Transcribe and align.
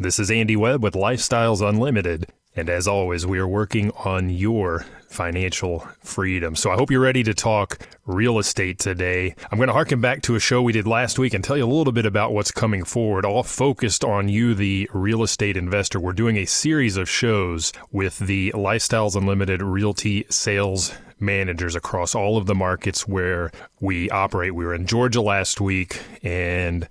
This 0.00 0.20
is 0.20 0.30
Andy 0.30 0.54
Webb 0.54 0.80
with 0.84 0.94
Lifestyles 0.94 1.60
Unlimited. 1.60 2.28
And 2.54 2.70
as 2.70 2.86
always, 2.86 3.26
we 3.26 3.40
are 3.40 3.48
working 3.48 3.90
on 4.04 4.30
your 4.30 4.86
financial 5.08 5.88
freedom. 6.04 6.54
So 6.54 6.70
I 6.70 6.76
hope 6.76 6.92
you're 6.92 7.00
ready 7.00 7.24
to 7.24 7.34
talk 7.34 7.80
real 8.06 8.38
estate 8.38 8.78
today. 8.78 9.34
I'm 9.50 9.58
going 9.58 9.66
to 9.66 9.72
harken 9.72 10.00
back 10.00 10.22
to 10.22 10.36
a 10.36 10.40
show 10.40 10.62
we 10.62 10.72
did 10.72 10.86
last 10.86 11.18
week 11.18 11.34
and 11.34 11.42
tell 11.42 11.56
you 11.56 11.64
a 11.64 11.66
little 11.66 11.92
bit 11.92 12.06
about 12.06 12.32
what's 12.32 12.52
coming 12.52 12.84
forward, 12.84 13.24
all 13.24 13.42
focused 13.42 14.04
on 14.04 14.28
you, 14.28 14.54
the 14.54 14.88
real 14.94 15.24
estate 15.24 15.56
investor. 15.56 15.98
We're 15.98 16.12
doing 16.12 16.36
a 16.36 16.44
series 16.44 16.96
of 16.96 17.10
shows 17.10 17.72
with 17.90 18.20
the 18.20 18.52
Lifestyles 18.52 19.16
Unlimited 19.16 19.62
Realty 19.62 20.26
Sales 20.30 20.92
managers 21.18 21.74
across 21.74 22.14
all 22.14 22.36
of 22.36 22.46
the 22.46 22.54
markets 22.54 23.08
where 23.08 23.50
we 23.80 24.08
operate. 24.10 24.54
We 24.54 24.64
were 24.64 24.74
in 24.74 24.86
Georgia 24.86 25.22
last 25.22 25.60
week 25.60 26.00
and 26.22 26.86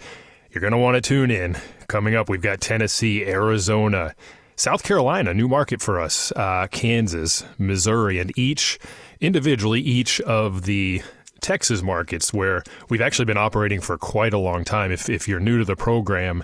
you're 0.51 0.61
going 0.61 0.73
to 0.73 0.77
want 0.77 0.95
to 0.95 1.01
tune 1.01 1.31
in 1.31 1.57
Coming 1.87 2.15
up, 2.15 2.27
we've 2.27 2.41
got 2.41 2.59
Tennessee, 2.59 3.25
Arizona, 3.25 4.13
South 4.57 4.83
Carolina, 4.83 5.33
new 5.33 5.47
market 5.47 5.81
for 5.81 6.01
us, 6.01 6.33
uh, 6.35 6.67
Kansas, 6.69 7.45
Missouri, 7.57 8.19
and 8.19 8.37
each 8.37 8.77
individually, 9.21 9.79
each 9.79 10.19
of 10.21 10.63
the 10.63 11.01
Texas 11.39 11.81
markets 11.81 12.33
where 12.33 12.61
we've 12.89 12.99
actually 12.99 13.23
been 13.23 13.37
operating 13.37 13.79
for 13.79 13.97
quite 13.97 14.33
a 14.33 14.37
long 14.37 14.65
time. 14.65 14.91
If, 14.91 15.09
if 15.09 15.29
you're 15.29 15.39
new 15.39 15.59
to 15.59 15.63
the 15.63 15.77
program, 15.77 16.43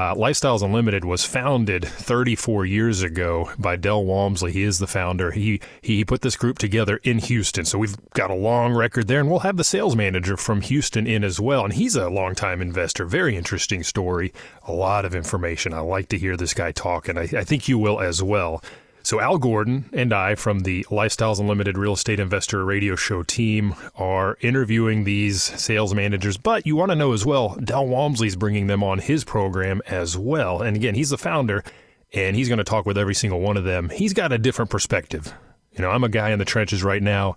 uh, 0.00 0.14
Lifestyles 0.14 0.62
Unlimited 0.62 1.04
was 1.04 1.26
founded 1.26 1.84
34 1.84 2.64
years 2.64 3.02
ago 3.02 3.50
by 3.58 3.76
Del 3.76 4.02
Walmsley. 4.02 4.50
He 4.50 4.62
is 4.62 4.78
the 4.78 4.86
founder. 4.86 5.30
He 5.30 5.60
he 5.82 6.06
put 6.06 6.22
this 6.22 6.36
group 6.36 6.56
together 6.56 7.00
in 7.02 7.18
Houston, 7.18 7.66
so 7.66 7.76
we've 7.76 7.98
got 8.14 8.30
a 8.30 8.34
long 8.34 8.72
record 8.72 9.08
there, 9.08 9.20
and 9.20 9.28
we'll 9.28 9.40
have 9.40 9.58
the 9.58 9.64
sales 9.64 9.94
manager 9.94 10.38
from 10.38 10.62
Houston 10.62 11.06
in 11.06 11.22
as 11.22 11.38
well. 11.38 11.64
And 11.64 11.74
he's 11.74 11.96
a 11.96 12.08
longtime 12.08 12.62
investor. 12.62 13.04
Very 13.04 13.36
interesting 13.36 13.82
story. 13.82 14.32
A 14.66 14.72
lot 14.72 15.04
of 15.04 15.14
information. 15.14 15.74
I 15.74 15.80
like 15.80 16.08
to 16.08 16.18
hear 16.18 16.34
this 16.34 16.54
guy 16.54 16.72
talk, 16.72 17.06
and 17.06 17.18
I, 17.18 17.24
I 17.24 17.44
think 17.44 17.68
you 17.68 17.78
will 17.78 18.00
as 18.00 18.22
well. 18.22 18.62
So, 19.02 19.18
Al 19.20 19.38
Gordon 19.38 19.88
and 19.92 20.12
I 20.12 20.34
from 20.34 20.60
the 20.60 20.84
Lifestyles 20.90 21.40
Unlimited 21.40 21.78
Real 21.78 21.94
Estate 21.94 22.20
Investor 22.20 22.64
Radio 22.64 22.96
Show 22.96 23.22
team 23.22 23.74
are 23.96 24.36
interviewing 24.40 25.04
these 25.04 25.42
sales 25.42 25.94
managers. 25.94 26.36
But 26.36 26.66
you 26.66 26.76
want 26.76 26.90
to 26.90 26.96
know 26.96 27.12
as 27.12 27.24
well, 27.24 27.56
Del 27.56 27.86
Walmsley's 27.86 28.36
bringing 28.36 28.66
them 28.66 28.84
on 28.84 28.98
his 28.98 29.24
program 29.24 29.80
as 29.86 30.18
well. 30.18 30.60
And 30.62 30.76
again, 30.76 30.94
he's 30.94 31.10
the 31.10 31.18
founder, 31.18 31.64
and 32.12 32.36
he's 32.36 32.48
going 32.48 32.58
to 32.58 32.64
talk 32.64 32.84
with 32.86 32.98
every 32.98 33.14
single 33.14 33.40
one 33.40 33.56
of 33.56 33.64
them. 33.64 33.88
He's 33.88 34.12
got 34.12 34.32
a 34.32 34.38
different 34.38 34.70
perspective. 34.70 35.32
You 35.72 35.82
know, 35.82 35.90
I'm 35.90 36.04
a 36.04 36.08
guy 36.08 36.30
in 36.30 36.38
the 36.38 36.44
trenches 36.44 36.84
right 36.84 37.02
now, 37.02 37.36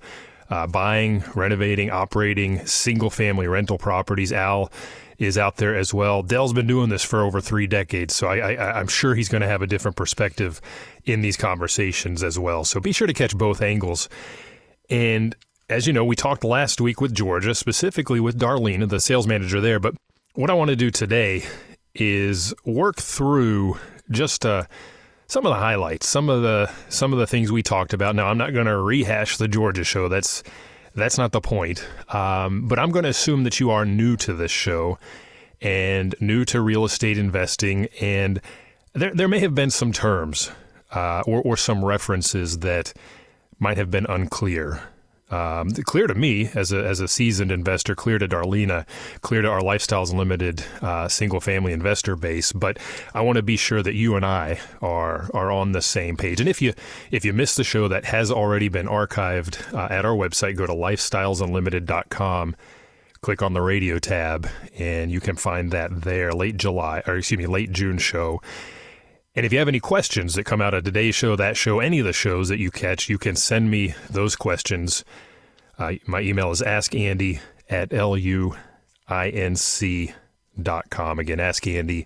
uh, 0.50 0.68
buying, 0.68 1.24
renovating, 1.36 1.90
operating 1.90 2.66
single 2.66 3.10
family 3.10 3.48
rental 3.48 3.78
properties. 3.78 4.32
Al 4.32 4.72
is 5.18 5.38
out 5.38 5.58
there 5.58 5.76
as 5.76 5.94
well. 5.94 6.24
Del's 6.24 6.54
been 6.54 6.68
doing 6.68 6.90
this 6.90 7.04
for 7.04 7.22
over 7.22 7.40
three 7.40 7.68
decades, 7.68 8.16
so 8.16 8.28
I, 8.28 8.80
I'm 8.80 8.88
sure 8.88 9.16
he's 9.16 9.30
going 9.30 9.42
to 9.42 9.48
have 9.48 9.62
a 9.62 9.68
different 9.68 9.96
perspective 9.96 10.60
in 11.06 11.22
these 11.22 11.38
conversations 11.38 12.24
as 12.24 12.38
well. 12.38 12.64
So 12.64 12.80
be 12.80 12.92
sure 12.92 13.08
to 13.08 13.14
catch 13.14 13.38
both 13.38 13.62
angles. 13.62 14.10
And 14.90 15.36
as 15.70 15.88
you 15.88 15.94
know, 15.94 16.04
we 16.04 16.16
talked 16.16 16.44
last 16.44 16.82
week 16.82 17.00
with 17.00 17.14
Georgia, 17.14 17.56
specifically 17.56 18.20
with 18.20 18.40
Darlene, 18.40 18.88
the 18.90 19.00
sales 19.00 19.28
manager 19.28 19.62
there. 19.62 19.80
But 19.80 19.96
what 20.34 20.50
I 20.50 20.54
want 20.54 20.70
to 20.70 20.76
do 20.76 20.92
today 20.92 21.44
is 21.96 22.54
work 22.66 22.98
through 22.98 23.78
just 24.10 24.46
uh, 24.46 24.66
some 25.28 25.46
of 25.46 25.52
the 25.52 25.60
highlights, 25.60 26.08
some 26.08 26.30
of 26.30 26.42
the 26.42 26.72
some 26.90 27.14
of 27.14 27.20
the 27.20 27.28
things 27.28 27.52
we 27.52 27.64
talked 27.64 27.94
about. 27.94 28.16
Now, 28.16 28.28
I'm 28.28 28.38
not 28.38 28.54
going 28.54 28.66
to 28.66 28.78
rehash 28.78 29.38
the 29.38 29.48
Georgia 29.48 29.84
show. 29.84 30.08
That's 30.08 30.44
that's 30.96 31.18
not 31.18 31.32
the 31.32 31.42
point. 31.42 31.86
Um, 32.10 32.68
but 32.68 32.80
I'm 32.80 32.92
going 32.92 33.04
to 33.04 33.10
assume 33.10 33.44
that 33.44 33.60
you 33.60 33.72
are 33.72 33.86
new 33.86 34.16
to 34.18 34.34
this 34.34 34.52
show 34.52 35.00
and 35.62 36.14
new 36.20 36.46
to 36.46 36.62
real 36.62 36.86
estate 36.86 37.18
investing, 37.18 37.88
and 38.00 38.42
there 38.94 39.14
there 39.14 39.28
may 39.28 39.40
have 39.40 39.56
been 39.56 39.72
some 39.72 39.92
terms 39.92 40.52
uh, 40.92 41.24
or 41.26 41.42
or 41.42 41.58
some 41.58 41.84
references 41.84 42.60
that 42.60 42.94
might 43.60 43.78
have 43.78 43.90
been 43.90 44.06
unclear. 44.08 44.82
Um, 45.32 45.72
clear 45.72 46.06
to 46.06 46.14
me 46.14 46.50
as 46.54 46.72
a, 46.72 46.86
as 46.86 47.00
a 47.00 47.08
seasoned 47.08 47.52
investor, 47.52 47.96
clear 47.96 48.20
to 48.20 48.28
Darlena, 48.28 48.86
clear 49.22 49.42
to 49.42 49.50
our 49.50 49.62
Lifestyles 49.62 50.14
Limited 50.14 50.64
uh, 50.82 51.08
single 51.08 51.40
family 51.40 51.74
investor 51.74 52.16
base. 52.16 52.52
But 52.52 52.78
I 53.14 53.22
want 53.22 53.38
to 53.38 53.42
be 53.42 53.58
sure 53.58 53.82
that 53.82 53.96
you 53.96 54.16
and 54.16 54.26
I 54.26 54.60
are 54.82 55.30
are 55.34 55.52
on 55.52 55.72
the 55.72 55.82
same 55.82 56.18
page. 56.18 56.40
And 56.40 56.50
if 56.50 56.62
you 56.62 56.74
if 57.10 57.26
you 57.26 57.34
missed 57.34 57.58
the 57.58 57.64
show 57.64 57.88
that 57.88 58.06
has 58.06 58.30
already 58.32 58.70
been 58.70 58.88
archived 58.88 59.74
uh, 59.74 59.88
at 59.92 60.06
our 60.06 60.16
website, 60.16 60.56
go 60.56 60.68
to 60.68 60.74
lifestylesunlimited.com. 60.74 62.56
Click 63.22 63.42
on 63.42 63.54
the 63.54 63.62
radio 63.62 64.00
tab, 64.00 64.50
and 64.78 65.10
you 65.10 65.22
can 65.22 65.38
find 65.38 65.72
that 65.72 66.02
there. 66.02 66.34
Late 66.34 66.58
July, 66.58 67.02
or 67.08 67.16
excuse 67.16 67.38
me, 67.38 67.48
late 67.48 67.72
June 67.72 67.98
show. 67.98 68.42
And 69.36 69.46
if 69.46 69.54
you 69.54 69.60
have 69.60 69.68
any 69.68 69.80
questions 69.80 70.36
that 70.36 70.44
come 70.44 70.62
out 70.62 70.76
of 70.76 70.84
today's 70.84 71.16
show, 71.16 71.36
that 71.36 71.58
show, 71.58 71.80
any 71.80 72.00
of 72.00 72.06
the 72.06 72.14
shows 72.14 72.50
that 72.50 72.60
you 72.60 72.70
catch, 72.70 73.10
you 73.10 73.18
can 73.18 73.36
send 73.36 73.72
me 73.72 73.96
those 74.10 74.36
questions. 74.36 75.04
Uh, 75.80 75.94
my 76.06 76.22
email 76.22 76.52
is 76.52 76.62
askandy 76.62 77.40
at 77.68 77.90
luinc.com. 77.90 78.54
Again, 81.20 81.38
askandy 81.40 82.06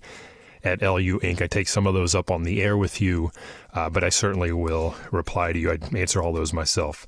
at 0.64 0.82
lu 0.82 1.20
inc. 1.20 1.42
I 1.42 1.48
take 1.48 1.68
some 1.68 1.86
of 1.86 1.94
those 1.94 2.16
up 2.16 2.32
on 2.32 2.44
the 2.44 2.62
air 2.62 2.78
with 2.78 3.02
you, 3.02 3.32
uh, 3.74 3.90
but 3.90 4.06
I 4.06 4.10
certainly 4.10 4.54
will 4.54 4.96
reply 5.12 5.52
to 5.52 5.60
you. 5.60 5.72
I 5.72 5.80
answer 5.98 6.22
all 6.22 6.32
those 6.32 6.54
myself. 6.54 7.06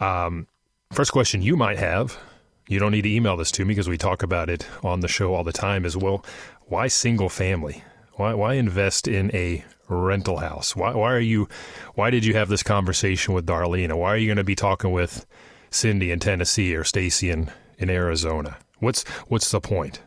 Um, 0.00 0.46
first 0.90 1.12
question 1.12 1.42
you 1.42 1.56
might 1.56 1.78
have, 1.78 2.18
you 2.66 2.78
don't 2.78 2.92
need 2.92 3.02
to 3.02 3.10
email 3.14 3.36
this 3.36 3.50
to 3.52 3.64
me 3.66 3.74
because 3.74 3.88
we 3.88 3.98
talk 3.98 4.22
about 4.22 4.48
it 4.48 4.66
on 4.82 5.00
the 5.00 5.08
show 5.08 5.34
all 5.34 5.44
the 5.44 5.52
time, 5.52 5.84
is 5.84 5.98
well, 5.98 6.24
why 6.66 6.86
single 6.86 7.28
family? 7.28 7.84
Why 8.20 8.34
why 8.34 8.54
invest 8.56 9.08
in 9.08 9.34
a 9.34 9.64
rental 9.88 10.36
house? 10.36 10.76
Why 10.76 10.94
why 10.94 11.10
are 11.14 11.18
you 11.18 11.48
why 11.94 12.10
did 12.10 12.22
you 12.22 12.34
have 12.34 12.50
this 12.50 12.62
conversation 12.62 13.32
with 13.32 13.46
Darlene? 13.46 13.96
Why 13.96 14.10
are 14.10 14.16
you 14.18 14.26
going 14.26 14.36
to 14.36 14.44
be 14.44 14.54
talking 14.54 14.92
with 14.92 15.24
Cindy 15.70 16.10
in 16.10 16.20
Tennessee 16.20 16.76
or 16.76 16.84
Stacy 16.84 17.30
in, 17.30 17.50
in 17.78 17.88
Arizona? 17.88 18.58
What's 18.78 19.08
what's 19.28 19.50
the 19.50 19.58
point? 19.58 20.02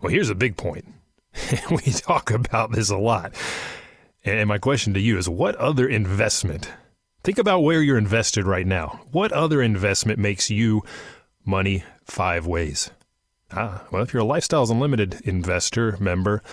Well, 0.00 0.12
here's 0.12 0.30
a 0.30 0.36
big 0.36 0.56
point. 0.56 0.86
we 1.72 1.90
talk 1.90 2.30
about 2.30 2.70
this 2.70 2.88
a 2.88 2.96
lot. 2.96 3.34
And 4.24 4.48
my 4.48 4.58
question 4.58 4.94
to 4.94 5.00
you 5.00 5.18
is 5.18 5.28
what 5.28 5.56
other 5.56 5.88
investment? 5.88 6.70
Think 7.24 7.38
about 7.38 7.64
where 7.64 7.82
you're 7.82 7.98
invested 7.98 8.44
right 8.46 8.66
now. 8.66 9.00
What 9.10 9.32
other 9.32 9.60
investment 9.60 10.20
makes 10.20 10.50
you 10.50 10.82
money 11.44 11.82
five 12.04 12.46
ways? 12.46 12.92
Ah, 13.50 13.82
well, 13.90 14.04
if 14.04 14.12
you're 14.12 14.22
a 14.22 14.26
Lifestyles 14.26 14.70
Unlimited 14.70 15.20
investor 15.24 15.96
member, 15.98 16.44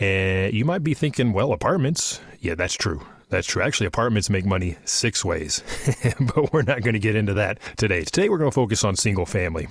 and 0.00 0.54
you 0.54 0.64
might 0.64 0.82
be 0.82 0.94
thinking, 0.94 1.32
well, 1.32 1.52
apartments. 1.52 2.20
Yeah, 2.40 2.54
that's 2.54 2.74
true. 2.74 3.02
That's 3.28 3.46
true. 3.46 3.62
Actually, 3.62 3.86
apartments 3.86 4.30
make 4.30 4.46
money 4.46 4.76
six 4.84 5.24
ways, 5.24 5.62
but 6.34 6.52
we're 6.52 6.62
not 6.62 6.82
going 6.82 6.94
to 6.94 6.98
get 6.98 7.14
into 7.14 7.34
that 7.34 7.58
today. 7.76 8.02
Today, 8.02 8.28
we're 8.28 8.38
going 8.38 8.50
to 8.50 8.54
focus 8.54 8.82
on 8.82 8.96
single 8.96 9.26
family. 9.26 9.68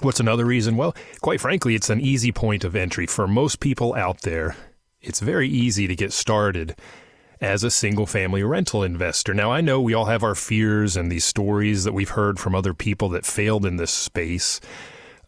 What's 0.00 0.20
another 0.20 0.44
reason? 0.44 0.76
Well, 0.76 0.94
quite 1.20 1.40
frankly, 1.40 1.74
it's 1.74 1.90
an 1.90 2.00
easy 2.00 2.32
point 2.32 2.64
of 2.64 2.76
entry. 2.76 3.06
For 3.06 3.26
most 3.26 3.60
people 3.60 3.94
out 3.94 4.20
there, 4.20 4.56
it's 5.00 5.20
very 5.20 5.48
easy 5.48 5.86
to 5.86 5.96
get 5.96 6.12
started 6.12 6.76
as 7.40 7.64
a 7.64 7.70
single 7.70 8.06
family 8.06 8.42
rental 8.44 8.84
investor. 8.84 9.34
Now, 9.34 9.50
I 9.50 9.60
know 9.60 9.80
we 9.80 9.94
all 9.94 10.04
have 10.04 10.22
our 10.22 10.36
fears 10.36 10.96
and 10.96 11.10
these 11.10 11.24
stories 11.24 11.84
that 11.84 11.92
we've 11.92 12.10
heard 12.10 12.38
from 12.38 12.54
other 12.54 12.72
people 12.72 13.08
that 13.10 13.26
failed 13.26 13.66
in 13.66 13.76
this 13.76 13.90
space 13.90 14.60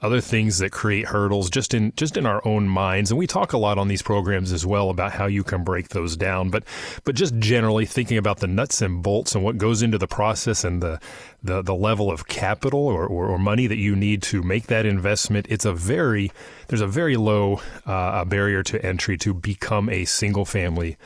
other 0.05 0.21
things 0.21 0.59
that 0.59 0.71
create 0.71 1.07
hurdles 1.07 1.49
just 1.49 1.73
in 1.73 1.91
just 1.97 2.19
in 2.19 2.27
our 2.27 2.47
own 2.47 2.69
minds. 2.69 3.11
And 3.11 3.19
we 3.19 3.27
talk 3.27 3.55
a 3.55 3.59
lot 3.59 3.79
on 3.79 3.89
these 3.89 4.03
programs 4.03 4.53
as 4.53 4.67
well 4.67 4.91
about 4.91 5.13
how 5.13 5.25
you 5.25 5.43
can 5.43 5.65
break 5.65 5.89
those 5.89 6.15
down. 6.15 6.51
But 6.51 6.65
but 7.05 7.15
just 7.15 7.39
generally 7.39 7.87
thinking 7.87 8.19
about 8.19 8.41
the 8.41 8.47
nuts 8.47 8.83
and 8.83 9.03
bolts 9.03 9.35
and 9.35 9.43
what 9.43 9.57
goes 9.57 9.83
into 9.83 9.97
the 9.97 10.07
process 10.07 10.63
and 10.63 10.83
the 10.83 11.01
the, 11.43 11.63
the 11.63 11.75
level 11.75 12.11
of 12.11 12.27
capital 12.27 12.81
or, 12.81 13.07
or, 13.07 13.29
or 13.29 13.39
money 13.39 13.67
that 13.67 13.79
you 13.79 13.97
need 13.97 14.23
to 14.23 14.43
make 14.43 14.67
that 14.67 14.87
investment 14.87 15.47
it's 15.49 15.65
a 15.65 15.73
very 15.73 16.31
there's 16.69 16.81
a 16.81 16.87
very 16.87 17.17
low 17.17 17.61
uh, 17.87 18.25
barrier 18.25 18.63
to 18.63 18.85
entry 18.85 19.17
to 19.19 19.35
become 19.35 19.89
a 19.89 20.05
single 20.05 20.45
family 20.45 20.97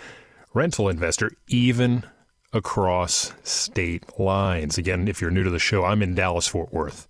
rental 0.55 0.89
investor 0.89 1.33
even 1.49 2.05
across 2.53 3.33
state 3.43 4.05
lines. 4.19 4.79
Again 4.79 5.09
if 5.09 5.21
you're 5.21 5.31
new 5.31 5.45
to 5.45 5.51
the 5.51 5.59
show 5.59 5.85
I'm 5.85 6.03
in 6.03 6.15
Dallas 6.15 6.49
Fort 6.49 6.73
Worth 6.73 7.07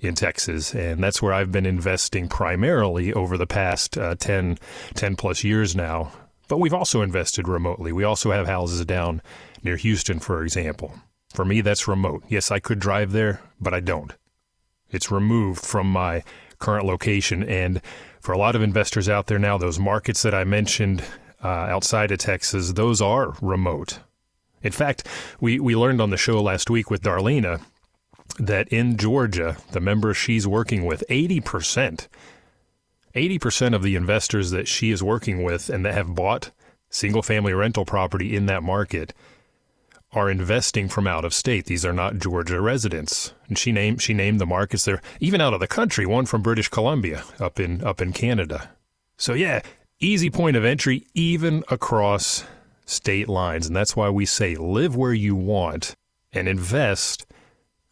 in 0.00 0.14
Texas. 0.14 0.74
And 0.74 1.02
that's 1.02 1.20
where 1.22 1.32
I've 1.32 1.52
been 1.52 1.66
investing 1.66 2.28
primarily 2.28 3.12
over 3.12 3.36
the 3.36 3.46
past 3.46 3.98
uh, 3.98 4.14
10, 4.16 4.58
10 4.94 5.16
plus 5.16 5.44
years 5.44 5.76
now 5.76 6.12
But 6.48 6.58
we've 6.58 6.74
also 6.74 7.02
invested 7.02 7.46
remotely. 7.46 7.92
We 7.92 8.02
also 8.02 8.32
have 8.32 8.48
houses 8.48 8.84
down 8.84 9.22
near 9.62 9.76
Houston, 9.76 10.18
for 10.18 10.42
example. 10.42 10.92
For 11.32 11.44
me, 11.44 11.60
that's 11.60 11.86
remote. 11.86 12.24
Yes, 12.28 12.50
I 12.50 12.58
could 12.58 12.80
drive 12.80 13.12
there, 13.12 13.40
but 13.60 13.72
I 13.72 13.78
don't. 13.78 14.12
It's 14.90 15.12
removed 15.12 15.64
from 15.64 15.86
my 15.86 16.24
current 16.58 16.86
location. 16.86 17.44
And 17.44 17.80
for 18.20 18.32
a 18.32 18.38
lot 18.38 18.56
of 18.56 18.62
investors 18.62 19.08
out 19.08 19.28
there 19.28 19.38
now, 19.38 19.58
those 19.58 19.78
markets 19.78 20.22
that 20.22 20.34
I 20.34 20.42
mentioned 20.42 21.04
uh, 21.42 21.46
outside 21.46 22.10
of 22.10 22.18
Texas, 22.18 22.72
those 22.72 23.00
are 23.00 23.36
remote. 23.40 24.00
In 24.60 24.72
fact, 24.72 25.06
we, 25.40 25.60
we 25.60 25.76
learned 25.76 26.00
on 26.00 26.10
the 26.10 26.16
show 26.16 26.42
last 26.42 26.68
week 26.68 26.90
with 26.90 27.02
Darlena 27.02 27.60
that 28.38 28.68
in 28.68 28.96
Georgia, 28.96 29.56
the 29.72 29.80
members 29.80 30.16
she's 30.16 30.46
working 30.46 30.84
with, 30.84 31.04
80%, 31.08 32.08
80% 33.14 33.74
of 33.74 33.82
the 33.82 33.96
investors 33.96 34.50
that 34.50 34.68
she 34.68 34.90
is 34.90 35.02
working 35.02 35.42
with 35.42 35.68
and 35.68 35.84
that 35.84 35.94
have 35.94 36.14
bought 36.14 36.50
single 36.88 37.22
family 37.22 37.52
rental 37.52 37.84
property 37.84 38.34
in 38.34 38.46
that 38.46 38.62
market 38.62 39.12
are 40.12 40.30
investing 40.30 40.88
from 40.88 41.06
out 41.06 41.24
of 41.24 41.32
state. 41.32 41.66
These 41.66 41.84
are 41.84 41.92
not 41.92 42.18
Georgia 42.18 42.60
residents. 42.60 43.32
And 43.48 43.56
she 43.56 43.70
named 43.70 44.02
she 44.02 44.12
named 44.12 44.40
the 44.40 44.46
markets 44.46 44.84
there, 44.84 45.00
even 45.20 45.40
out 45.40 45.54
of 45.54 45.60
the 45.60 45.68
country, 45.68 46.04
one 46.04 46.26
from 46.26 46.42
British 46.42 46.68
Columbia 46.68 47.22
up 47.38 47.60
in 47.60 47.84
up 47.84 48.00
in 48.00 48.12
Canada. 48.12 48.70
So 49.16 49.34
yeah, 49.34 49.60
easy 50.00 50.30
point 50.30 50.56
of 50.56 50.64
entry 50.64 51.06
even 51.14 51.62
across 51.68 52.44
state 52.86 53.28
lines. 53.28 53.66
And 53.66 53.76
that's 53.76 53.94
why 53.94 54.10
we 54.10 54.26
say 54.26 54.56
live 54.56 54.96
where 54.96 55.14
you 55.14 55.36
want 55.36 55.94
and 56.32 56.48
invest 56.48 57.26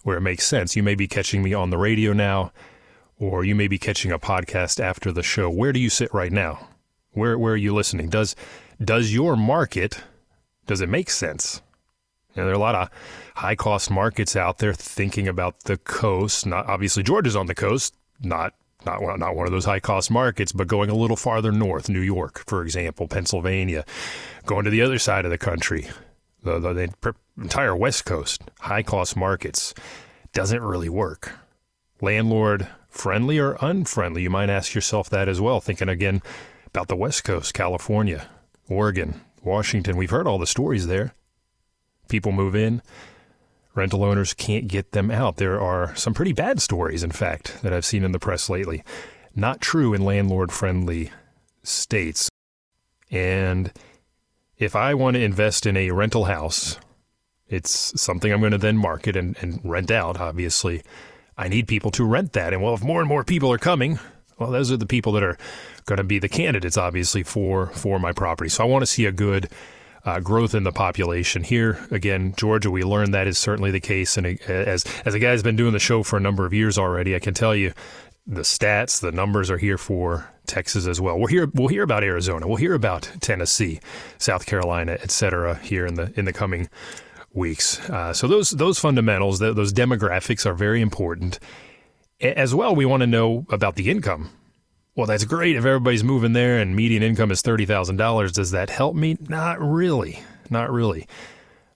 where 0.09 0.17
it 0.17 0.23
makes 0.23 0.47
sense. 0.47 0.75
You 0.75 0.83
may 0.83 0.95
be 0.95 1.07
catching 1.07 1.43
me 1.43 1.53
on 1.53 1.69
the 1.69 1.77
radio 1.77 2.15
now, 2.15 2.51
or 3.19 3.45
you 3.45 3.55
may 3.55 3.69
be 3.69 3.77
catching 3.77 4.11
a 4.11 4.19
podcast 4.19 4.81
after 4.81 5.13
the 5.13 5.23
show. 5.23 5.51
Where 5.51 5.71
do 5.71 5.79
you 5.79 5.91
sit 5.91 6.15
right 6.15 6.33
now? 6.33 6.67
Where 7.13 7.39
where 7.39 7.53
are 7.53 7.59
you 7.59 7.75
listening? 7.75 8.09
Does 8.09 8.35
does 8.83 9.13
your 9.13 9.37
market 9.37 10.01
does 10.67 10.81
it 10.81 10.89
make 10.89 11.11
sense? 11.11 11.61
You 12.35 12.41
know, 12.41 12.47
there 12.47 12.55
are 12.55 12.57
a 12.57 12.59
lot 12.59 12.75
of 12.75 12.89
high 13.35 13.55
cost 13.55 13.91
markets 13.91 14.35
out 14.35 14.61
there 14.61 14.73
thinking 14.73 15.29
about 15.29 15.65
the 15.65 15.77
coast. 15.77 16.47
Not 16.47 16.65
obviously 16.65 17.03
Georgia's 17.03 17.37
on 17.37 17.45
the 17.45 17.55
coast, 17.55 17.95
not 18.19 18.55
not 18.87 19.03
one, 19.03 19.21
not 19.21 19.37
one 19.37 19.45
of 19.45 19.53
those 19.53 19.67
high 19.67 19.81
cost 19.81 20.11
markets, 20.11 20.53
but 20.53 20.69
going 20.69 20.89
a 20.89 20.95
little 20.95 21.17
farther 21.17 21.53
north, 21.53 21.91
New 21.91 22.01
York, 22.01 22.45
for 22.47 22.63
example, 22.63 23.09
Pennsylvania, 23.09 23.85
going 24.47 24.65
to 24.65 24.71
the 24.71 24.81
other 24.81 24.99
side 24.99 25.27
of 25.27 25.31
the 25.31 25.37
country, 25.37 25.87
the, 26.43 26.59
the, 26.59 26.73
the 26.73 27.15
entire 27.40 27.76
West 27.76 28.05
Coast, 28.05 28.43
high 28.61 28.82
cost 28.82 29.17
markets, 29.17 29.75
doesn't 30.32 30.62
really 30.62 30.88
work. 30.88 31.32
Landlord 32.00 32.69
friendly 32.88 33.38
or 33.38 33.56
unfriendly? 33.61 34.23
You 34.23 34.31
might 34.31 34.50
ask 34.50 34.75
yourself 34.75 35.08
that 35.11 35.29
as 35.29 35.40
well, 35.40 35.61
thinking 35.61 35.88
again 35.88 36.23
about 36.67 36.88
the 36.88 36.96
West 36.96 37.25
Coast, 37.25 37.55
California, 37.55 38.29
Oregon, 38.69 39.20
Washington. 39.43 39.96
We've 39.96 40.11
heard 40.11 40.26
all 40.26 40.38
the 40.38 40.46
stories 40.46 40.87
there 40.87 41.14
people 42.08 42.32
move 42.32 42.56
in. 42.56 42.82
Rental 43.75 44.02
owners 44.02 44.35
can't 44.35 44.67
get 44.67 44.93
them 44.93 45.11
out. 45.11 45.37
There 45.37 45.61
are 45.61 45.94
some 45.94 46.14
pretty 46.14 46.32
bad 46.32 46.61
stories, 46.61 47.05
in 47.05 47.12
fact, 47.12 47.62
that 47.62 47.73
I've 47.73 47.85
seen 47.85 48.02
in 48.02 48.12
the 48.12 48.19
press 48.19 48.50
lately. 48.50 48.82
Not 49.37 49.61
true 49.61 49.94
in 49.94 50.05
landlord 50.05 50.50
friendly 50.50 51.12
states. 51.62 52.29
And 53.11 53.73
if 54.56 54.75
I 54.75 54.94
want 54.94 55.14
to 55.14 55.23
invest 55.23 55.64
in 55.64 55.76
a 55.76 55.93
rental 55.93 56.25
house, 56.25 56.79
it's 57.49 58.00
something 58.00 58.33
I'm 58.33 58.41
going 58.41 58.53
to 58.53 58.59
then 58.59 58.77
market 58.77 59.17
and, 59.17 59.37
and 59.41 59.61
rent 59.65 59.91
out, 59.91 60.21
obviously. 60.21 60.83
I 61.37 61.49
need 61.49 61.69
people 61.69 61.91
to 61.93 62.05
rent 62.05 62.33
that. 62.33 62.53
And 62.53 62.62
well, 62.62 62.75
if 62.75 62.83
more 62.83 63.00
and 63.00 63.09
more 63.09 63.25
people 63.25 63.53
are 63.53 63.59
coming, 63.59 63.99
well, 64.39 64.50
those 64.50 64.73
are 64.73 64.77
the 64.77 64.87
people 64.87 65.12
that 65.12 65.23
are 65.23 65.39
going 65.87 65.97
to 65.99 66.05
be 66.05 66.19
the 66.19 66.29
candidates, 66.29 66.77
obviously, 66.77 67.23
for, 67.23 67.69
for 67.69 67.99
my 67.99 68.12
property. 68.12 68.50
So 68.50 68.65
I 68.65 68.67
want 68.67 68.83
to 68.83 68.87
see 68.87 69.06
a 69.06 69.12
good 69.12 69.49
uh, 70.05 70.21
growth 70.21 70.55
in 70.55 70.65
the 70.65 70.73
population. 70.73 71.45
Here 71.45 71.79
again, 71.91 72.35
Georgia, 72.37 72.71
we 72.71 72.83
learned 72.83 73.15
that 73.15 73.27
is 73.27 73.39
certainly 73.39 73.71
the 73.71 73.81
case. 73.81 74.17
And 74.17 74.41
as 74.49 74.85
as 75.05 75.15
a 75.15 75.19
guy 75.19 75.31
has 75.31 75.43
been 75.43 75.56
doing 75.56 75.73
the 75.73 75.79
show 75.79 76.03
for 76.03 76.17
a 76.17 76.21
number 76.21 76.47
of 76.47 76.55
years 76.55 76.79
already, 76.79 77.15
I 77.15 77.19
can 77.19 77.35
tell 77.35 77.55
you 77.55 77.73
the 78.27 78.43
stats, 78.43 79.00
the 79.00 79.12
numbers 79.12 79.50
are 79.50 79.59
here 79.59 79.79
for 79.79 80.31
Texas 80.47 80.87
as 80.87 81.00
well. 81.00 81.19
We'll 81.19 81.27
hear 81.27 81.50
we'll 81.53 81.69
hear 81.69 81.83
about 81.83 82.05
Arizona, 82.05 82.47
we'll 82.47 82.56
hear 82.56 82.75
about 82.75 83.11
Tennessee, 83.21 83.81
South 84.19 84.47
Carolina, 84.47 84.99
et 85.03 85.11
cetera, 85.11 85.56
here 85.56 85.85
in 85.85 85.95
the 85.95 86.12
in 86.17 86.25
the 86.25 86.33
coming 86.33 86.69
weeks. 87.33 87.79
Uh, 87.91 88.13
so 88.13 88.27
those 88.27 88.51
those 88.51 88.79
fundamentals, 88.79 89.39
those 89.39 89.73
demographics 89.73 90.47
are 90.47 90.55
very 90.55 90.81
important. 90.81 91.39
As 92.21 92.55
well, 92.55 92.75
we 92.75 92.85
want 92.85 93.03
to 93.03 93.07
know 93.07 93.47
about 93.51 93.77
the 93.77 93.91
income 93.91 94.31
well, 94.99 95.07
that's 95.07 95.25
great 95.25 95.55
if 95.55 95.65
everybody's 95.65 96.03
moving 96.03 96.33
there 96.33 96.59
and 96.59 96.75
median 96.75 97.05
income 97.05 97.31
is 97.31 97.41
$30,000. 97.41 98.33
Does 98.33 98.51
that 98.51 98.69
help 98.69 98.97
me? 98.97 99.17
Not 99.29 99.61
really. 99.61 100.19
Not 100.51 100.73
really. 100.73 101.07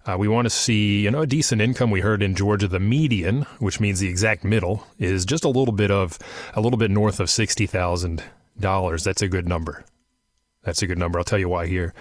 Uh, 0.05 0.17
we 0.19 0.27
want 0.27 0.47
to 0.47 0.51
see, 0.51 1.03
you 1.03 1.11
know, 1.13 1.21
a 1.21 1.27
decent 1.29 1.63
income. 1.63 1.93
We 1.93 2.01
heard 2.01 2.21
in 2.21 2.35
Georgia 2.35 2.67
the 2.67 2.81
median, 2.81 3.43
which 3.61 3.79
means 3.79 4.01
the 4.01 4.09
exact 4.09 4.43
middle, 4.43 4.89
is 4.99 5.25
just 5.25 5.45
a 5.45 5.49
little 5.49 5.71
bit 5.71 5.93
of 5.93 6.19
a 6.55 6.61
little 6.61 6.77
bit 6.77 6.91
north 6.91 7.21
of 7.21 7.31
sixty 7.31 7.69
thousand 7.69 8.25
dollars. 8.59 9.05
That's 9.05 9.23
a 9.23 9.29
good 9.29 9.47
number. 9.47 9.85
That's 10.65 10.83
a 10.83 10.89
good 10.89 10.99
number. 10.99 11.21
I'll 11.21 11.25
tell 11.25 11.39
you 11.39 11.49
why 11.49 11.69
here 11.69 11.95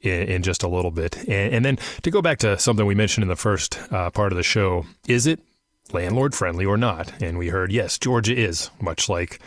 in, 0.00 0.28
in 0.28 0.42
just 0.42 0.62
a 0.62 0.68
little 0.68 0.90
bit. 0.90 1.16
And, 1.28 1.54
and, 1.54 1.64
then 1.64 1.78
to 2.02 2.10
go 2.10 2.22
back 2.22 2.38
to 2.38 2.58
something 2.58 2.86
we 2.86 2.94
mentioned 2.94 3.22
in 3.22 3.28
the 3.28 3.36
first 3.36 3.80
uh, 3.92 4.10
part 4.10 4.32
of 4.32 4.36
the 4.36 4.42
show, 4.42 4.86
is 5.06 5.26
it 5.26 5.40
landlord 5.92 6.34
friendly 6.34 6.64
or 6.64 6.76
not? 6.76 7.12
And 7.22 7.38
we 7.38 7.48
heard 7.48 7.72
yes, 7.72 7.98
Georgia 7.98 8.36
is 8.36 8.70
much 8.80 9.08
like 9.08 9.40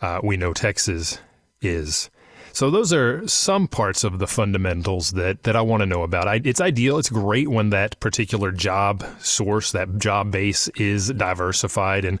uh, 0.00 0.20
we 0.22 0.36
know 0.36 0.52
Texas 0.52 1.18
is. 1.60 2.10
So 2.54 2.70
those 2.70 2.92
are 2.92 3.26
some 3.26 3.66
parts 3.66 4.04
of 4.04 4.20
the 4.20 4.28
fundamentals 4.28 5.10
that, 5.10 5.42
that 5.42 5.56
I 5.56 5.60
want 5.60 5.80
to 5.80 5.86
know 5.86 6.04
about. 6.04 6.28
I, 6.28 6.40
it's 6.44 6.60
ideal. 6.60 6.98
It's 6.98 7.10
great 7.10 7.48
when 7.48 7.70
that 7.70 7.98
particular 7.98 8.52
job 8.52 9.04
source, 9.18 9.72
that 9.72 9.98
job 9.98 10.30
base 10.30 10.68
is 10.76 11.08
diversified 11.08 12.04
and 12.04 12.20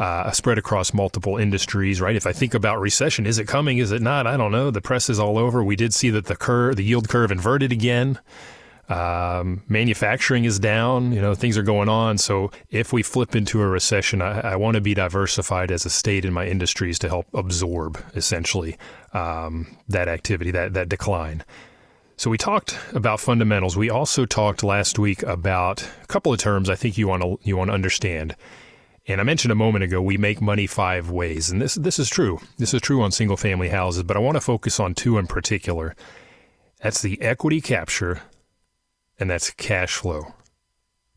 uh, 0.00 0.32
spread 0.32 0.58
across 0.58 0.92
multiple 0.92 1.36
industries, 1.36 2.00
right? 2.00 2.16
If 2.16 2.26
I 2.26 2.32
think 2.32 2.52
about 2.52 2.80
recession, 2.80 3.26
is 3.26 3.38
it 3.38 3.46
coming? 3.46 3.78
Is 3.78 3.92
it 3.92 4.02
not? 4.02 4.26
I 4.26 4.36
don't 4.36 4.50
know. 4.50 4.72
The 4.72 4.80
press 4.80 5.08
is 5.08 5.20
all 5.20 5.38
over. 5.38 5.62
We 5.62 5.76
did 5.76 5.94
see 5.94 6.10
that 6.10 6.24
the 6.24 6.34
curve, 6.34 6.74
the 6.74 6.82
yield 6.82 7.08
curve 7.08 7.30
inverted 7.30 7.70
again. 7.70 8.18
Um, 8.90 9.62
manufacturing 9.68 10.44
is 10.44 10.58
down. 10.58 11.12
You 11.12 11.20
know, 11.20 11.34
things 11.36 11.56
are 11.56 11.62
going 11.62 11.88
on. 11.88 12.18
So 12.18 12.50
if 12.70 12.92
we 12.92 13.04
flip 13.04 13.36
into 13.36 13.62
a 13.62 13.68
recession, 13.68 14.20
I, 14.20 14.40
I 14.40 14.56
want 14.56 14.74
to 14.74 14.80
be 14.80 14.94
diversified 14.94 15.70
as 15.70 15.86
a 15.86 15.90
state 15.90 16.24
in 16.24 16.32
my 16.32 16.46
industries 16.46 16.98
to 16.98 17.08
help 17.08 17.26
absorb 17.32 18.02
essentially 18.16 18.76
um, 19.14 19.76
that 19.88 20.08
activity, 20.08 20.50
that 20.50 20.74
that 20.74 20.88
decline. 20.88 21.44
So 22.16 22.30
we 22.30 22.36
talked 22.36 22.76
about 22.92 23.20
fundamentals. 23.20 23.76
We 23.76 23.90
also 23.90 24.26
talked 24.26 24.64
last 24.64 24.98
week 24.98 25.22
about 25.22 25.88
a 26.02 26.06
couple 26.08 26.32
of 26.32 26.40
terms 26.40 26.68
I 26.68 26.74
think 26.74 26.98
you 26.98 27.06
want 27.06 27.22
to 27.22 27.38
you 27.42 27.56
want 27.56 27.68
to 27.68 27.74
understand. 27.74 28.34
And 29.06 29.20
I 29.20 29.24
mentioned 29.24 29.52
a 29.52 29.56
moment 29.56 29.84
ago 29.84 30.02
we 30.02 30.18
make 30.18 30.40
money 30.40 30.66
five 30.66 31.10
ways, 31.10 31.48
and 31.48 31.62
this 31.62 31.76
this 31.76 32.00
is 32.00 32.10
true. 32.10 32.40
This 32.58 32.74
is 32.74 32.80
true 32.80 33.02
on 33.02 33.12
single 33.12 33.36
family 33.36 33.68
houses, 33.68 34.02
but 34.02 34.16
I 34.16 34.20
want 34.20 34.34
to 34.34 34.40
focus 34.40 34.80
on 34.80 34.94
two 34.94 35.16
in 35.16 35.28
particular. 35.28 35.94
That's 36.82 37.02
the 37.02 37.22
equity 37.22 37.60
capture 37.60 38.22
and 39.20 39.30
that's 39.30 39.50
cash 39.50 39.96
flow. 39.96 40.34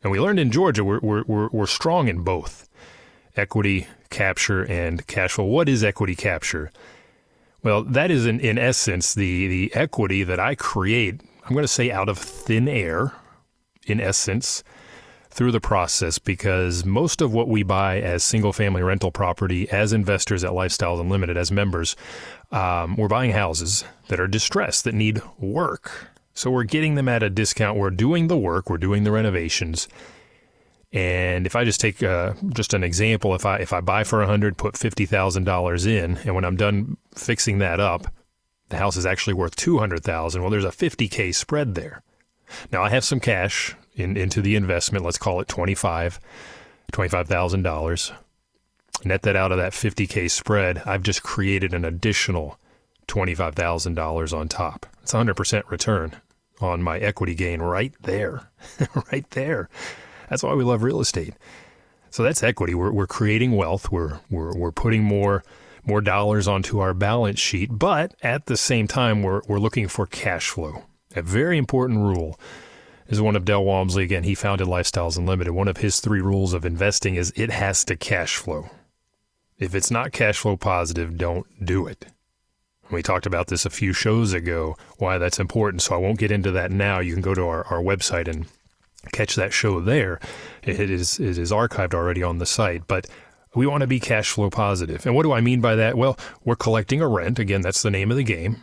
And 0.03 0.12
we 0.12 0.19
learned 0.19 0.39
in 0.39 0.51
Georgia 0.51 0.83
we're, 0.83 1.00
we're, 1.00 1.48
we're, 1.48 1.65
strong 1.65 2.10
in 2.10 2.24
both 2.24 2.67
equity 3.38 3.88
capture 4.10 4.63
and 4.63 5.07
cash 5.07 5.31
flow. 5.31 5.45
What 5.45 5.69
is 5.69 5.83
equity 5.83 6.15
capture? 6.15 6.72
Well, 7.63 7.83
that 7.83 8.12
is 8.12 8.25
in, 8.25 8.41
in 8.41 8.60
essence 8.60 9.13
the, 9.13 9.48
the 9.48 9.74
equity 9.74 10.24
that 10.25 10.39
I 10.39 10.55
create, 10.55 11.22
I'm 11.45 11.53
going 11.53 11.63
to 11.63 11.67
say 11.67 11.89
out 11.89 12.10
of 12.10 12.17
thin 12.17 12.67
air, 12.67 13.13
in 13.88 14.01
essence, 14.01 14.63
through 15.29 15.51
the 15.51 15.62
process 15.62 16.19
because 16.19 16.86
most 16.86 17.22
of 17.22 17.33
what 17.33 17.48
we 17.48 17.63
buy 17.63 18.00
as 18.00 18.24
single 18.24 18.53
family 18.53 18.83
rental 18.83 19.12
property 19.12 19.69
as 19.72 19.91
investors 19.91 20.43
at 20.43 20.51
Lifestyles 20.51 21.01
Unlimited, 21.01 21.38
as 21.38 21.51
members, 21.51 21.95
um, 22.51 22.95
we're 22.98 23.07
buying 23.07 23.31
houses 23.31 23.83
that 24.10 24.19
are 24.19 24.27
distressed, 24.27 24.83
that 24.83 24.93
need 24.93 25.22
work. 25.39 26.12
So 26.34 26.50
we're 26.50 26.63
getting 26.63 26.96
them 26.96 27.08
at 27.08 27.24
a 27.24 27.30
discount. 27.30 27.78
We're 27.78 27.92
doing 27.92 28.28
the 28.28 28.38
work, 28.38 28.70
we're 28.70 28.78
doing 28.78 29.04
the 29.04 29.12
renovations. 29.12 29.88
And 30.92 31.48
if 31.48 31.56
I 31.56 31.63
just 31.63 31.82
take 31.82 32.04
uh, 32.04 32.34
just 32.50 32.74
an 32.74 32.84
example, 32.84 33.34
if 33.34 33.46
I 33.46 33.58
if 33.58 33.74
I 33.74 33.82
buy 33.82 34.04
for 34.04 34.22
a 34.22 34.28
hundred, 34.28 34.58
put 34.58 34.78
fifty 34.78 35.06
thousand 35.06 35.46
dollars 35.46 35.86
in, 35.86 36.18
and 36.18 36.36
when 36.36 36.46
I'm 36.46 36.56
done 36.56 36.98
fixing 37.16 37.58
that 37.60 37.80
up, 37.80 38.06
the 38.70 38.78
house 38.78 38.96
is 38.96 39.06
actually 39.06 39.34
worth 39.34 39.56
two 39.56 39.80
hundred 39.80 40.04
thousand. 40.04 40.42
Well, 40.42 40.52
there's 40.52 40.63
a 40.63 40.72
fifty 40.72 41.08
k 41.08 41.32
spread 41.32 41.74
there. 41.74 42.04
Now 42.72 42.84
I 42.84 42.90
have 42.90 43.04
some 43.04 43.20
cash 43.20 43.75
in, 43.96 44.16
into 44.16 44.40
the 44.40 44.56
investment. 44.56 45.04
Let's 45.04 45.18
call 45.18 45.40
it 45.40 45.48
twenty 45.48 45.74
five, 45.74 46.20
twenty 46.92 47.10
five 47.10 47.28
thousand 47.28 47.63
dollars. 47.63 48.12
Net 49.04 49.24
that 49.24 49.36
out 49.36 49.52
of 49.52 49.58
that 49.58 49.74
fifty 49.74 50.06
k 50.06 50.28
spread. 50.28 50.84
I've 50.86 51.02
just 51.02 51.24
created 51.24 51.74
an 51.74 51.86
additional 51.86 52.60
$25,000 53.08 54.38
on 54.38 54.48
top. 54.48 54.86
It's 55.03 55.13
100% 55.13 55.69
return 55.69 56.15
on 56.62 56.81
my 56.81 56.98
equity 56.98 57.36
gain 57.36 57.62
right 57.62 57.93
there. 58.01 58.50
right 59.12 59.29
there. 59.31 59.69
That's 60.29 60.43
why 60.43 60.53
we 60.53 60.63
love 60.63 60.81
real 60.81 61.01
estate. 61.01 61.33
So 62.10 62.24
that's 62.24 62.41
equity. 62.41 62.74
We're, 62.74 62.91
we're 62.91 63.07
creating 63.07 63.51
wealth. 63.51 63.91
We're, 63.91 64.19
we're, 64.29 64.55
we're 64.55 64.72
putting 64.72 65.03
more, 65.03 65.43
more 65.86 66.00
dollars 66.00 66.48
onto 66.48 66.79
our 66.79 66.93
balance 66.93 67.39
sheet. 67.39 67.69
But 67.72 68.15
at 68.22 68.45
the 68.45 68.55
same 68.55 68.88
time, 68.88 69.24
we're, 69.24 69.41
we're 69.48 69.60
looking 69.60 69.88
for 69.88 70.05
cash 70.05 70.50
flow. 70.50 70.83
A 71.15 71.22
very 71.22 71.57
important 71.57 72.00
rule 72.00 72.39
is 73.07 73.19
one 73.19 73.36
of 73.36 73.45
Del 73.45 73.65
Walmsley. 73.65 74.03
Again, 74.03 74.24
he 74.24 74.36
founded 74.36 74.67
Lifestyles 74.67 75.17
Unlimited. 75.17 75.53
One 75.53 75.67
of 75.67 75.77
his 75.77 76.00
three 76.00 76.22
rules 76.22 76.53
of 76.53 76.65
investing 76.65 77.15
is 77.15 77.33
it 77.36 77.51
has 77.51 77.83
to 77.86 77.95
cash 77.95 78.38
flow. 78.38 78.69
If 79.60 79.75
it's 79.75 79.91
not 79.91 80.12
cash 80.12 80.39
flow 80.39 80.55
positive, 80.55 81.17
don't 81.17 81.45
do 81.63 81.88
it. 81.88 82.05
We 82.93 83.03
talked 83.03 83.25
about 83.25 83.47
this 83.47 83.65
a 83.65 83.69
few 83.69 83.93
shows 83.93 84.33
ago, 84.33 84.77
why 84.97 85.17
that's 85.17 85.39
important. 85.39 85.81
So 85.81 85.95
I 85.95 85.97
won't 85.97 86.19
get 86.19 86.31
into 86.31 86.51
that 86.51 86.71
now. 86.71 87.00
You 87.00 87.13
can 87.13 87.21
go 87.21 87.33
to 87.33 87.43
our, 87.43 87.65
our 87.65 87.81
website 87.81 88.27
and 88.27 88.45
catch 89.12 89.35
that 89.35 89.53
show 89.53 89.81
there. 89.81 90.19
It 90.63 90.89
is 90.89 91.19
it 91.19 91.38
is 91.38 91.51
archived 91.51 91.93
already 91.93 92.23
on 92.23 92.38
the 92.38 92.45
site, 92.45 92.88
but 92.88 93.07
we 93.55 93.67
want 93.67 93.81
to 93.81 93.88
be 93.88 94.00
cash 94.00 94.31
flow 94.31 94.50
positive. 94.50 95.05
And 95.05 95.15
what 95.15 95.23
do 95.23 95.31
I 95.31 95.41
mean 95.41 95.62
by 95.62 95.75
that? 95.75 95.97
Well, 95.97 96.17
we're 96.43 96.55
collecting 96.55 97.01
a 97.01 97.07
rent. 97.07 97.39
Again, 97.39 97.62
that's 97.62 97.81
the 97.81 97.91
name 97.91 98.12
of 98.12 98.17
the 98.17 98.23
game. 98.23 98.62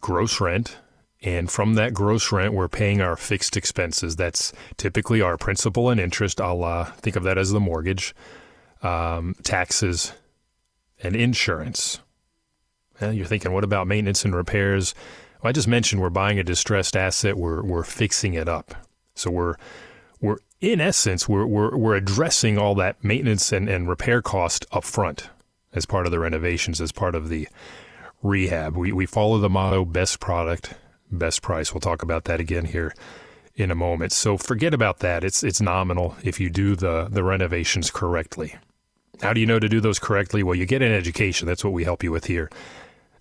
Gross 0.00 0.40
rent. 0.40 0.76
And 1.20 1.50
from 1.50 1.74
that 1.74 1.94
gross 1.94 2.30
rent, 2.30 2.54
we're 2.54 2.68
paying 2.68 3.00
our 3.00 3.16
fixed 3.16 3.56
expenses. 3.56 4.14
That's 4.14 4.52
typically 4.76 5.20
our 5.20 5.36
principal 5.36 5.90
and 5.90 5.98
interest. 5.98 6.40
I'll 6.40 6.62
uh, 6.62 6.84
think 6.84 7.16
of 7.16 7.24
that 7.24 7.38
as 7.38 7.50
the 7.50 7.58
mortgage, 7.58 8.14
um, 8.82 9.34
taxes, 9.42 10.12
and 11.02 11.16
insurance. 11.16 11.98
You're 13.00 13.26
thinking, 13.26 13.52
what 13.52 13.64
about 13.64 13.86
maintenance 13.86 14.24
and 14.24 14.34
repairs? 14.34 14.94
Well, 15.42 15.50
I 15.50 15.52
just 15.52 15.68
mentioned 15.68 16.02
we're 16.02 16.10
buying 16.10 16.38
a 16.38 16.44
distressed 16.44 16.96
asset. 16.96 17.36
We're 17.36 17.62
we're 17.62 17.84
fixing 17.84 18.34
it 18.34 18.48
up. 18.48 18.74
So 19.14 19.30
we're 19.30 19.54
we're 20.20 20.38
in 20.60 20.80
essence 20.80 21.28
we're 21.28 21.46
we're, 21.46 21.76
we're 21.76 21.94
addressing 21.94 22.58
all 22.58 22.74
that 22.76 23.02
maintenance 23.04 23.52
and, 23.52 23.68
and 23.68 23.88
repair 23.88 24.20
cost 24.20 24.66
up 24.72 24.84
front 24.84 25.30
as 25.72 25.86
part 25.86 26.06
of 26.06 26.12
the 26.12 26.18
renovations, 26.18 26.80
as 26.80 26.92
part 26.92 27.14
of 27.14 27.28
the 27.28 27.48
rehab. 28.22 28.76
We 28.76 28.90
we 28.92 29.06
follow 29.06 29.38
the 29.38 29.48
motto 29.48 29.84
best 29.84 30.18
product, 30.18 30.74
best 31.10 31.40
price. 31.40 31.72
We'll 31.72 31.80
talk 31.80 32.02
about 32.02 32.24
that 32.24 32.40
again 32.40 32.64
here 32.64 32.92
in 33.54 33.70
a 33.70 33.76
moment. 33.76 34.12
So 34.12 34.36
forget 34.36 34.74
about 34.74 34.98
that. 35.00 35.22
It's 35.22 35.44
it's 35.44 35.60
nominal 35.60 36.16
if 36.24 36.40
you 36.40 36.50
do 36.50 36.74
the 36.74 37.06
the 37.08 37.22
renovations 37.22 37.92
correctly. 37.92 38.56
How 39.20 39.32
do 39.32 39.40
you 39.40 39.46
know 39.46 39.58
to 39.60 39.68
do 39.68 39.80
those 39.80 40.00
correctly? 40.00 40.42
Well, 40.42 40.54
you 40.54 40.66
get 40.66 40.82
an 40.82 40.92
education. 40.92 41.46
That's 41.46 41.64
what 41.64 41.72
we 41.72 41.84
help 41.84 42.02
you 42.02 42.10
with 42.10 42.26
here 42.26 42.50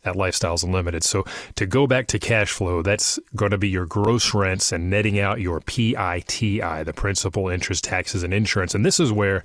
at 0.08 0.16
Lifestyles 0.16 0.64
Unlimited. 0.64 1.04
So 1.04 1.26
to 1.56 1.66
go 1.66 1.86
back 1.86 2.08
to 2.08 2.20
cash 2.20 2.52
flow, 2.52 2.82
that's 2.82 3.20
going 3.36 3.52
to 3.52 3.58
be 3.58 3.70
your 3.70 3.86
gross 3.86 4.34
rents 4.34 4.72
and 4.72 4.90
netting 4.90 5.20
out 5.20 5.42
your 5.42 5.60
PITI, 5.60 6.84
the 6.84 6.94
principal, 6.96 7.50
interest, 7.50 7.84
taxes, 7.84 8.24
and 8.24 8.34
insurance. 8.34 8.74
And 8.74 8.86
this 8.86 9.00
is 9.00 9.12
where, 9.12 9.44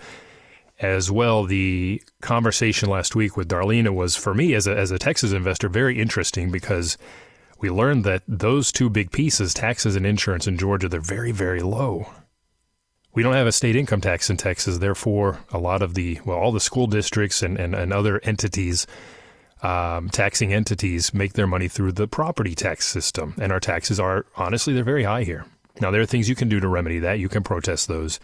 as 0.81 1.11
well, 1.11 1.45
the 1.45 2.03
conversation 2.21 2.89
last 2.89 3.15
week 3.15 3.37
with 3.37 3.49
Darlena 3.49 3.95
was 3.95 4.17
for 4.17 4.35
me 4.35 4.55
as 4.55 4.67
a, 4.67 4.77
as 4.77 4.91
a 4.91 4.99
Texas 4.99 5.33
investor 5.33 5.69
very 5.69 6.01
interesting 6.01 6.51
because 6.51 6.97
we 7.59 7.71
learned 7.71 8.05
that 8.05 8.23
those 8.27 8.73
two 8.73 8.91
big 8.91 9.13
pieces, 9.13 9.55
taxes 9.55 9.95
and 9.95 10.05
insurance 10.05 10.47
in 10.47 10.59
Georgia, 10.59 10.89
they're 10.89 11.01
very, 11.01 11.33
very 11.33 11.61
low. 11.61 12.09
We 13.15 13.23
don't 13.23 13.35
have 13.35 13.47
a 13.47 13.53
state 13.53 13.77
income 13.77 14.01
tax 14.01 14.31
in 14.31 14.39
Texas, 14.39 14.79
therefore, 14.79 15.41
a 15.53 15.59
lot 15.59 15.83
of 15.83 15.95
the, 15.95 16.19
well, 16.25 16.39
all 16.39 16.51
the 16.51 16.61
school 16.61 16.87
districts 16.87 17.43
and, 17.43 17.59
and, 17.59 17.75
and 17.75 17.93
other 17.93 18.21
entities 18.25 18.87
um, 19.63 20.09
taxing 20.11 20.53
entities 20.53 21.15
make 21.15 21.35
their 21.35 21.47
money 21.47 21.69
through 21.69 21.93
the 21.93 22.09
property 22.09 22.55
tax 22.55 22.87
system. 22.87 23.35
And 23.41 23.53
our 23.53 23.61
taxes 23.61 24.01
are, 24.01 24.27
honestly, 24.37 24.75
they're 24.75 24.85
very 24.85 25.05
high 25.05 25.25
here. 25.25 25.47
Now, 25.81 25.91
there 25.91 26.01
are 26.03 26.07
things 26.07 26.29
you 26.29 26.35
can 26.35 26.49
do 26.49 26.61
to 26.61 26.69
remedy 26.69 26.99
that. 27.01 27.19
You 27.19 27.29
can 27.29 27.43
protest 27.43 27.89
those. 27.89 28.21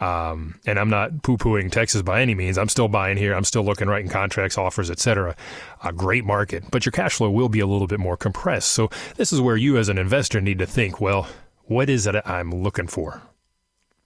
Um, 0.00 0.58
and 0.66 0.78
I'm 0.78 0.88
not 0.88 1.22
poo-pooing 1.22 1.70
Texas 1.70 2.00
by 2.00 2.22
any 2.22 2.34
means. 2.34 2.56
I'm 2.56 2.70
still 2.70 2.88
buying 2.88 3.18
here. 3.18 3.34
I'm 3.34 3.44
still 3.44 3.62
looking, 3.62 3.86
writing 3.86 4.10
contracts, 4.10 4.56
offers, 4.56 4.90
etc. 4.90 5.36
A 5.84 5.92
great 5.92 6.24
market, 6.24 6.64
but 6.70 6.86
your 6.86 6.92
cash 6.92 7.16
flow 7.16 7.30
will 7.30 7.50
be 7.50 7.60
a 7.60 7.66
little 7.66 7.86
bit 7.86 8.00
more 8.00 8.16
compressed. 8.16 8.72
So 8.72 8.88
this 9.16 9.30
is 9.30 9.42
where 9.42 9.58
you, 9.58 9.76
as 9.76 9.90
an 9.90 9.98
investor, 9.98 10.40
need 10.40 10.58
to 10.58 10.66
think: 10.66 11.02
well, 11.02 11.28
what 11.64 11.90
is 11.90 12.06
it 12.06 12.16
I'm 12.24 12.50
looking 12.50 12.86
for? 12.86 13.20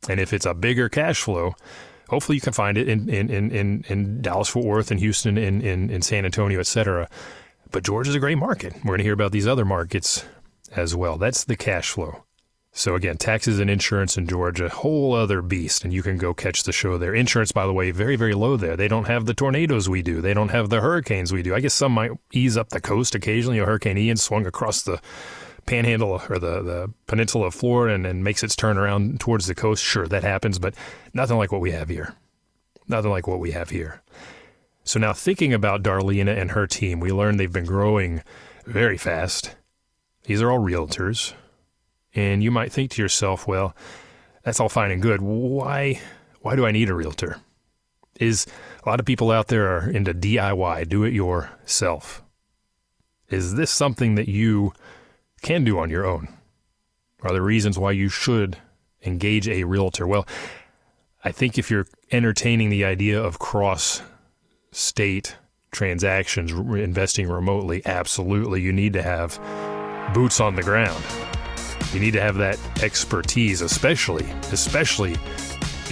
And 0.08 0.18
if 0.18 0.32
it's 0.32 0.46
a 0.46 0.52
bigger 0.52 0.88
cash 0.88 1.22
flow, 1.22 1.54
hopefully 2.08 2.36
you 2.36 2.40
can 2.40 2.52
find 2.52 2.78
it 2.78 2.88
in 2.88 3.08
in 3.08 3.30
in 3.30 3.84
in, 3.88 4.22
Dallas 4.22 4.48
Fort 4.48 4.66
Worth 4.66 4.90
and 4.90 5.00
Houston 5.00 5.38
in 5.38 5.60
in, 5.60 5.90
in 5.90 6.02
San 6.02 6.24
Antonio, 6.24 6.60
etc. 6.60 7.08
But 7.70 7.84
Georgia's 7.84 8.14
a 8.14 8.20
great 8.20 8.38
market. 8.38 8.74
We're 8.76 8.90
going 8.90 8.98
to 8.98 9.04
hear 9.04 9.12
about 9.12 9.32
these 9.32 9.46
other 9.46 9.64
markets 9.64 10.24
as 10.74 10.94
well. 10.94 11.18
That's 11.18 11.44
the 11.44 11.56
cash 11.56 11.90
flow. 11.90 12.24
So 12.76 12.96
again, 12.96 13.18
taxes 13.18 13.60
and 13.60 13.70
insurance 13.70 14.16
in 14.16 14.26
Georgia, 14.26 14.66
a 14.66 14.68
whole 14.68 15.14
other 15.14 15.42
beast, 15.42 15.84
and 15.84 15.92
you 15.92 16.02
can 16.02 16.18
go 16.18 16.34
catch 16.34 16.64
the 16.64 16.72
show 16.72 16.98
there. 16.98 17.14
Insurance, 17.14 17.52
by 17.52 17.66
the 17.66 17.72
way, 17.72 17.92
very 17.92 18.16
very 18.16 18.34
low 18.34 18.56
there. 18.56 18.76
They 18.76 18.88
don't 18.88 19.06
have 19.06 19.26
the 19.26 19.34
tornadoes 19.34 19.88
we 19.88 20.02
do. 20.02 20.20
They 20.20 20.34
don't 20.34 20.48
have 20.48 20.70
the 20.70 20.80
hurricanes 20.80 21.32
we 21.32 21.42
do. 21.42 21.54
I 21.54 21.60
guess 21.60 21.74
some 21.74 21.92
might 21.92 22.10
ease 22.32 22.56
up 22.56 22.70
the 22.70 22.80
coast 22.80 23.14
occasionally. 23.14 23.60
A 23.60 23.64
Hurricane 23.64 23.98
Ian 23.98 24.16
swung 24.16 24.46
across 24.46 24.82
the 24.82 25.00
panhandle 25.66 26.22
or 26.28 26.38
the, 26.38 26.62
the 26.62 26.92
peninsula 27.06 27.46
of 27.46 27.54
Florida 27.54 27.94
and, 27.94 28.06
and 28.06 28.24
makes 28.24 28.42
its 28.42 28.56
turn 28.56 28.78
around 28.78 29.20
towards 29.20 29.46
the 29.46 29.54
coast, 29.54 29.82
sure, 29.82 30.06
that 30.06 30.22
happens, 30.22 30.58
but 30.58 30.74
nothing 31.12 31.36
like 31.36 31.52
what 31.52 31.60
we 31.60 31.72
have 31.72 31.88
here. 31.88 32.14
Nothing 32.88 33.10
like 33.10 33.26
what 33.26 33.40
we 33.40 33.52
have 33.52 33.70
here. 33.70 34.02
So 34.84 35.00
now 35.00 35.12
thinking 35.12 35.54
about 35.54 35.82
Darlena 35.82 36.38
and 36.38 36.50
her 36.50 36.66
team, 36.66 37.00
we 37.00 37.10
learned 37.10 37.40
they've 37.40 37.50
been 37.50 37.64
growing 37.64 38.22
very 38.66 38.98
fast. 38.98 39.56
These 40.24 40.42
are 40.42 40.50
all 40.50 40.60
realtors. 40.60 41.32
And 42.14 42.42
you 42.42 42.50
might 42.50 42.72
think 42.72 42.90
to 42.92 43.02
yourself, 43.02 43.46
well, 43.46 43.74
that's 44.42 44.60
all 44.60 44.68
fine 44.68 44.90
and 44.90 45.02
good. 45.02 45.20
Why 45.20 46.00
why 46.42 46.56
do 46.56 46.66
I 46.66 46.72
need 46.72 46.90
a 46.90 46.94
realtor? 46.94 47.38
Is 48.20 48.46
a 48.84 48.88
lot 48.88 49.00
of 49.00 49.06
people 49.06 49.30
out 49.30 49.48
there 49.48 49.76
are 49.76 49.90
into 49.90 50.12
DIY, 50.12 50.88
do 50.88 51.02
it 51.04 51.14
yourself. 51.14 52.22
Is 53.30 53.54
this 53.54 53.70
something 53.70 54.14
that 54.16 54.28
you 54.28 54.74
can 55.44 55.62
do 55.62 55.78
on 55.78 55.90
your 55.90 56.04
own? 56.04 56.26
Are 57.22 57.32
there 57.32 57.42
reasons 57.42 57.78
why 57.78 57.92
you 57.92 58.08
should 58.08 58.56
engage 59.04 59.48
a 59.48 59.64
realtor? 59.64 60.06
Well, 60.06 60.26
I 61.22 61.30
think 61.30 61.58
if 61.58 61.70
you're 61.70 61.86
entertaining 62.10 62.70
the 62.70 62.84
idea 62.84 63.22
of 63.22 63.38
cross 63.38 64.02
state 64.72 65.36
transactions, 65.70 66.50
investing 66.50 67.28
remotely, 67.28 67.82
absolutely, 67.86 68.62
you 68.62 68.72
need 68.72 68.94
to 68.94 69.02
have 69.02 69.38
boots 70.14 70.40
on 70.40 70.56
the 70.56 70.62
ground. 70.62 71.02
You 71.92 72.00
need 72.00 72.12
to 72.12 72.20
have 72.20 72.36
that 72.36 72.58
expertise, 72.82 73.60
especially, 73.60 74.26
especially 74.50 75.16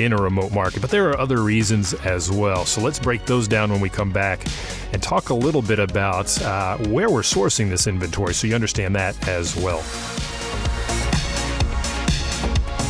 in 0.00 0.12
a 0.12 0.16
remote 0.16 0.52
market. 0.52 0.80
But 0.80 0.90
there 0.90 1.08
are 1.10 1.18
other 1.18 1.42
reasons 1.42 1.94
as 1.94 2.30
well. 2.30 2.64
So 2.64 2.80
let's 2.80 2.98
break 2.98 3.24
those 3.26 3.48
down 3.48 3.70
when 3.70 3.80
we 3.80 3.88
come 3.88 4.10
back 4.12 4.44
and 4.92 5.02
talk 5.02 5.30
a 5.30 5.34
little 5.34 5.62
bit 5.62 5.78
about 5.78 6.40
uh, 6.42 6.78
where 6.78 7.10
we're 7.10 7.22
sourcing 7.22 7.68
this 7.68 7.86
inventory 7.86 8.34
so 8.34 8.46
you 8.46 8.54
understand 8.54 8.94
that 8.96 9.28
as 9.28 9.56
well. 9.56 9.82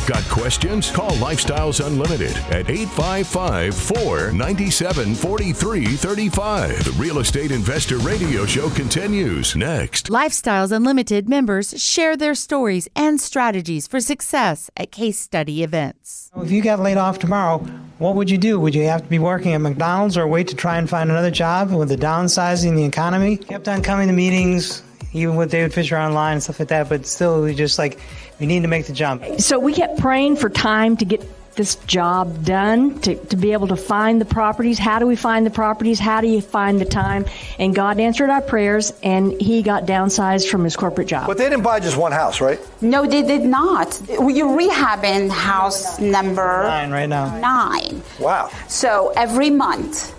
Got 0.05 0.23
questions? 0.25 0.91
Call 0.91 1.11
Lifestyles 1.11 1.85
Unlimited 1.85 2.35
at 2.51 2.69
855 2.69 3.73
497 3.73 5.15
4335. 5.15 6.83
The 6.83 6.91
Real 7.01 7.19
Estate 7.19 7.51
Investor 7.51 7.99
Radio 7.99 8.45
Show 8.45 8.69
continues 8.71 9.55
next. 9.55 10.07
Lifestyles 10.07 10.73
Unlimited 10.73 11.29
members 11.29 11.81
share 11.81 12.17
their 12.17 12.35
stories 12.35 12.89
and 12.97 13.21
strategies 13.21 13.87
for 13.87 14.01
success 14.01 14.69
at 14.75 14.91
case 14.91 15.17
study 15.17 15.63
events. 15.63 16.29
If 16.35 16.51
you 16.51 16.61
got 16.61 16.81
laid 16.81 16.97
off 16.97 17.19
tomorrow, 17.19 17.59
what 17.99 18.15
would 18.15 18.29
you 18.29 18.37
do? 18.37 18.59
Would 18.59 18.75
you 18.75 18.83
have 18.83 19.03
to 19.03 19.09
be 19.09 19.19
working 19.19 19.53
at 19.53 19.61
McDonald's 19.61 20.17
or 20.17 20.27
wait 20.27 20.49
to 20.49 20.55
try 20.55 20.79
and 20.79 20.89
find 20.89 21.11
another 21.11 21.31
job 21.31 21.71
with 21.71 21.87
the 21.87 21.95
downsizing 21.95 22.75
the 22.75 22.83
economy? 22.83 23.37
Kept 23.37 23.69
on 23.69 23.81
coming 23.81 24.09
to 24.09 24.13
meetings, 24.13 24.83
even 25.13 25.37
with 25.37 25.51
David 25.51 25.73
Fisher 25.73 25.97
online 25.97 26.33
and 26.33 26.43
stuff 26.43 26.59
like 26.59 26.67
that, 26.67 26.89
but 26.89 27.05
still, 27.05 27.53
just 27.53 27.79
like, 27.79 28.01
we 28.39 28.45
need 28.45 28.61
to 28.61 28.67
make 28.67 28.87
the 28.87 28.93
jump. 28.93 29.23
So 29.39 29.59
we 29.59 29.73
kept 29.73 29.99
praying 29.99 30.37
for 30.37 30.49
time 30.49 30.97
to 30.97 31.05
get 31.05 31.21
this 31.55 31.75
job 31.85 32.43
done 32.43 32.99
to, 33.01 33.13
to 33.25 33.35
be 33.37 33.53
able 33.53 33.67
to 33.67 33.75
find 33.75 34.19
the 34.19 34.25
properties. 34.25 34.79
How 34.79 34.97
do 34.97 35.05
we 35.05 35.15
find 35.15 35.45
the 35.45 35.51
properties? 35.51 35.99
How 35.99 36.19
do 36.19 36.27
you 36.27 36.41
find 36.41 36.81
the 36.81 36.85
time? 36.85 37.25
And 37.59 37.75
God 37.75 37.99
answered 37.99 38.31
our 38.31 38.41
prayers 38.41 38.91
and 39.03 39.39
he 39.39 39.61
got 39.61 39.83
downsized 39.85 40.49
from 40.49 40.63
his 40.63 40.75
corporate 40.75 41.07
job. 41.09 41.27
But 41.27 41.37
they 41.37 41.47
didn't 41.47 41.61
buy 41.63 41.79
just 41.79 41.95
one 41.95 42.11
house, 42.11 42.41
right? 42.41 42.59
No, 42.81 43.05
they 43.05 43.21
did 43.21 43.43
not. 43.43 44.01
You're 44.09 44.57
rehabbing 44.57 45.29
house 45.29 45.99
number 45.99 46.63
Nine 46.63 46.89
right 46.89 47.07
now. 47.07 47.37
nine. 47.39 48.01
Wow. 48.19 48.49
So 48.67 49.13
every 49.15 49.51
month, 49.51 50.15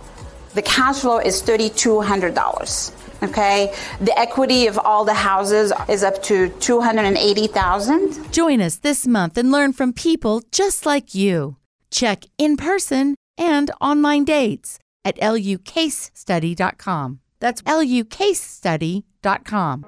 the 0.55 0.63
cash 0.63 1.01
flow 1.01 1.19
is 1.19 1.43
$3,200. 1.43 2.93
Okay, 3.25 3.75
the 4.01 4.19
equity 4.19 4.67
of 4.67 4.79
all 4.79 5.05
the 5.05 5.15
houses 5.15 5.73
is 5.89 6.03
up 6.03 6.23
to 6.25 6.49
280,000. 6.49 8.33
Join 8.33 8.61
us 8.61 8.77
this 8.77 9.07
month 9.07 9.39
and 9.39 9.51
learn 9.51 9.73
from 9.73 9.93
people 9.93 10.43
just 10.53 10.87
like 10.87 11.15
you. 11.15 11.57
Check 11.91 12.25
in 12.39 12.57
person 12.57 13.17
and 13.39 13.71
online 13.81 14.25
dates 14.25 14.79
at 15.05 15.17
lucasestudy.com. 15.19 17.21
That's 17.41 17.63
lucasestudy.com. 17.63 19.85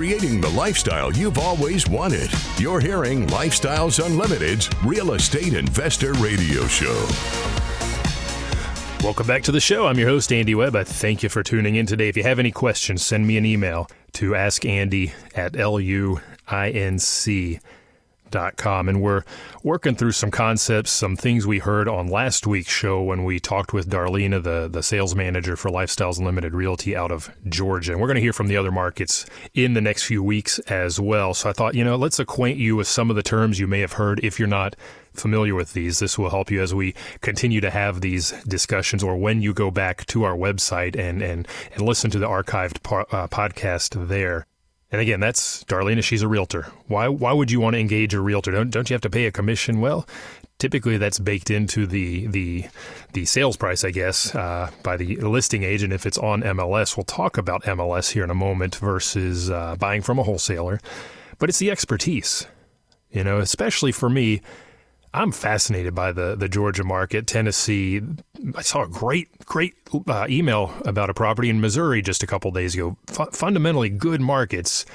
creating 0.00 0.40
the 0.40 0.48
lifestyle 0.48 1.12
you've 1.12 1.36
always 1.36 1.86
wanted. 1.86 2.30
You're 2.56 2.80
hearing 2.80 3.26
Lifestyles 3.26 4.02
Unlimited's 4.02 4.70
Real 4.82 5.12
Estate 5.12 5.52
Investor 5.52 6.14
Radio 6.14 6.66
Show. 6.68 7.06
Welcome 9.04 9.26
back 9.26 9.42
to 9.42 9.52
the 9.52 9.60
show. 9.60 9.86
I'm 9.86 9.98
your 9.98 10.08
host, 10.08 10.32
Andy 10.32 10.54
Webb. 10.54 10.74
I 10.74 10.84
thank 10.84 11.22
you 11.22 11.28
for 11.28 11.42
tuning 11.42 11.76
in 11.76 11.84
today. 11.84 12.08
If 12.08 12.16
you 12.16 12.22
have 12.22 12.38
any 12.38 12.50
questions, 12.50 13.04
send 13.04 13.26
me 13.26 13.36
an 13.36 13.44
email 13.44 13.90
to 14.14 14.30
askandy 14.30 15.12
at 15.34 15.52
luinc.com. 15.52 16.20
And 18.30 19.02
we're 19.02 19.24
working 19.62 19.94
through 19.94 20.12
some 20.12 20.30
concepts, 20.30 20.90
some 20.90 21.16
things 21.16 21.46
we 21.46 21.58
heard 21.58 21.88
on 21.88 22.08
last 22.08 22.46
week's 22.46 22.72
show 22.72 23.02
when 23.02 23.24
we 23.24 23.40
talked 23.40 23.72
with 23.72 23.90
Darlena, 23.90 24.42
the, 24.42 24.68
the 24.68 24.82
sales 24.82 25.14
manager 25.14 25.56
for 25.56 25.70
Lifestyles 25.70 26.18
Unlimited 26.18 26.54
Realty 26.54 26.96
out 26.96 27.10
of 27.10 27.30
Georgia. 27.48 27.92
And 27.92 28.00
we're 28.00 28.06
going 28.08 28.16
to 28.16 28.20
hear 28.22 28.32
from 28.32 28.48
the 28.48 28.56
other 28.56 28.72
markets 28.72 29.26
in 29.54 29.74
the 29.74 29.80
next 29.80 30.04
few 30.04 30.22
weeks 30.22 30.58
as 30.60 31.00
well. 31.00 31.34
So 31.34 31.50
I 31.50 31.52
thought, 31.52 31.74
you 31.74 31.84
know, 31.84 31.96
let's 31.96 32.18
acquaint 32.18 32.58
you 32.58 32.76
with 32.76 32.88
some 32.88 33.10
of 33.10 33.16
the 33.16 33.22
terms 33.22 33.58
you 33.58 33.66
may 33.66 33.80
have 33.80 33.94
heard 33.94 34.20
if 34.22 34.38
you're 34.38 34.48
not 34.48 34.76
familiar 35.12 35.54
with 35.54 35.72
these. 35.72 35.98
This 35.98 36.18
will 36.18 36.30
help 36.30 36.50
you 36.50 36.62
as 36.62 36.74
we 36.74 36.94
continue 37.20 37.60
to 37.60 37.70
have 37.70 38.00
these 38.00 38.32
discussions 38.44 39.02
or 39.02 39.16
when 39.16 39.42
you 39.42 39.52
go 39.52 39.70
back 39.70 40.06
to 40.06 40.24
our 40.24 40.36
website 40.36 40.98
and, 40.98 41.22
and, 41.22 41.46
and 41.72 41.82
listen 41.82 42.10
to 42.10 42.18
the 42.18 42.28
archived 42.28 42.82
par, 42.82 43.06
uh, 43.10 43.28
podcast 43.28 44.08
there. 44.08 44.46
And 44.92 45.00
again, 45.00 45.20
that's 45.20 45.62
Darlena. 45.64 46.02
She's 46.02 46.22
a 46.22 46.28
realtor. 46.28 46.66
Why, 46.88 47.08
why 47.08 47.32
would 47.32 47.50
you 47.50 47.60
want 47.60 47.74
to 47.74 47.80
engage 47.80 48.12
a 48.12 48.20
realtor? 48.20 48.50
Don't, 48.50 48.70
don't 48.70 48.90
you 48.90 48.94
have 48.94 49.02
to 49.02 49.10
pay 49.10 49.26
a 49.26 49.30
commission? 49.30 49.80
Well, 49.80 50.06
typically 50.60 50.98
that's 50.98 51.18
baked 51.18 51.50
into 51.50 51.86
the 51.86 52.26
the 52.28 52.66
the 53.14 53.24
sales 53.24 53.56
price, 53.56 53.82
I 53.82 53.90
guess, 53.90 54.32
uh, 54.34 54.70
by 54.84 54.96
the 54.96 55.16
listing 55.16 55.64
agent 55.64 55.92
if 55.92 56.06
it's 56.06 56.18
on 56.18 56.42
MLS. 56.42 56.96
We'll 56.96 57.04
talk 57.04 57.36
about 57.36 57.64
MLS 57.64 58.12
here 58.12 58.22
in 58.22 58.30
a 58.30 58.34
moment 58.34 58.76
versus 58.76 59.50
uh, 59.50 59.74
buying 59.76 60.02
from 60.02 60.20
a 60.20 60.22
wholesaler, 60.22 60.78
but 61.38 61.48
it's 61.48 61.58
the 61.58 61.70
expertise, 61.70 62.46
you 63.10 63.24
know, 63.24 63.38
especially 63.38 63.90
for 63.90 64.08
me. 64.08 64.42
I'm 65.12 65.32
fascinated 65.32 65.94
by 65.94 66.12
the 66.12 66.36
the 66.36 66.48
Georgia 66.48 66.84
market, 66.84 67.26
Tennessee. 67.26 68.00
I 68.54 68.62
saw 68.62 68.84
a 68.84 68.88
great 68.88 69.44
great 69.44 69.74
uh, 70.08 70.26
email 70.28 70.72
about 70.84 71.10
a 71.10 71.14
property 71.14 71.50
in 71.50 71.60
Missouri 71.60 72.00
just 72.00 72.22
a 72.22 72.26
couple 72.26 72.50
days 72.52 72.74
ago. 72.74 72.96
F- 73.08 73.32
fundamentally 73.32 73.88
good 73.88 74.20
markets, 74.20 74.86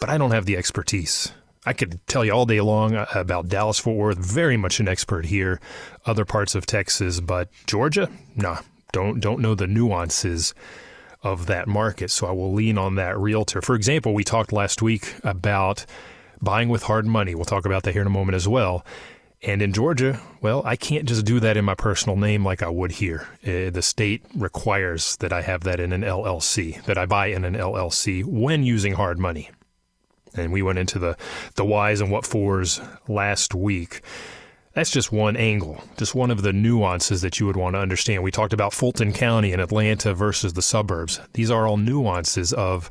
but 0.00 0.08
I 0.08 0.18
don't 0.18 0.32
have 0.32 0.46
the 0.46 0.56
expertise. 0.56 1.32
I 1.64 1.72
could 1.72 2.00
tell 2.06 2.24
you 2.24 2.32
all 2.32 2.46
day 2.46 2.60
long 2.60 2.96
uh, 2.96 3.06
about 3.14 3.48
Dallas 3.48 3.78
Fort 3.78 3.96
Worth. 3.96 4.18
Very 4.18 4.56
much 4.56 4.80
an 4.80 4.88
expert 4.88 5.26
here. 5.26 5.60
Other 6.04 6.24
parts 6.24 6.56
of 6.56 6.66
Texas, 6.66 7.20
but 7.20 7.48
Georgia, 7.66 8.08
nah, 8.34 8.60
don't 8.90 9.20
don't 9.20 9.40
know 9.40 9.54
the 9.54 9.68
nuances 9.68 10.54
of 11.22 11.46
that 11.46 11.68
market. 11.68 12.10
So 12.10 12.26
I 12.26 12.32
will 12.32 12.52
lean 12.52 12.78
on 12.78 12.96
that 12.96 13.16
realtor. 13.16 13.62
For 13.62 13.76
example, 13.76 14.12
we 14.12 14.24
talked 14.24 14.52
last 14.52 14.82
week 14.82 15.14
about 15.22 15.86
buying 16.42 16.68
with 16.68 16.84
hard 16.84 17.06
money. 17.06 17.34
We'll 17.34 17.44
talk 17.44 17.64
about 17.64 17.84
that 17.84 17.92
here 17.92 18.02
in 18.02 18.08
a 18.08 18.10
moment 18.10 18.34
as 18.34 18.48
well. 18.48 18.84
And 19.42 19.60
in 19.60 19.72
Georgia, 19.72 20.20
well, 20.40 20.62
I 20.64 20.76
can't 20.76 21.06
just 21.06 21.24
do 21.24 21.40
that 21.40 21.56
in 21.56 21.64
my 21.64 21.74
personal 21.74 22.16
name 22.16 22.44
like 22.44 22.62
I 22.62 22.68
would 22.68 22.92
here. 22.92 23.28
Uh, 23.46 23.70
the 23.70 23.82
state 23.82 24.24
requires 24.34 25.16
that 25.16 25.32
I 25.32 25.42
have 25.42 25.62
that 25.64 25.78
in 25.78 25.92
an 25.92 26.02
LLC, 26.02 26.82
that 26.84 26.96
I 26.96 27.06
buy 27.06 27.26
in 27.26 27.44
an 27.44 27.54
LLC 27.54 28.24
when 28.24 28.64
using 28.64 28.94
hard 28.94 29.18
money. 29.18 29.50
And 30.34 30.52
we 30.52 30.62
went 30.62 30.78
into 30.78 30.98
the, 30.98 31.16
the 31.54 31.64
whys 31.64 32.00
and 32.00 32.10
what 32.10 32.26
fors 32.26 32.80
last 33.08 33.54
week. 33.54 34.00
That's 34.72 34.90
just 34.90 35.10
one 35.10 35.36
angle, 35.36 35.82
just 35.96 36.14
one 36.14 36.30
of 36.30 36.42
the 36.42 36.52
nuances 36.52 37.22
that 37.22 37.40
you 37.40 37.46
would 37.46 37.56
want 37.56 37.74
to 37.76 37.80
understand. 37.80 38.22
We 38.22 38.30
talked 38.30 38.52
about 38.52 38.74
Fulton 38.74 39.12
County 39.14 39.52
and 39.52 39.62
Atlanta 39.62 40.12
versus 40.12 40.52
the 40.52 40.60
suburbs. 40.60 41.18
These 41.32 41.50
are 41.50 41.66
all 41.66 41.78
nuances 41.78 42.52
of 42.52 42.90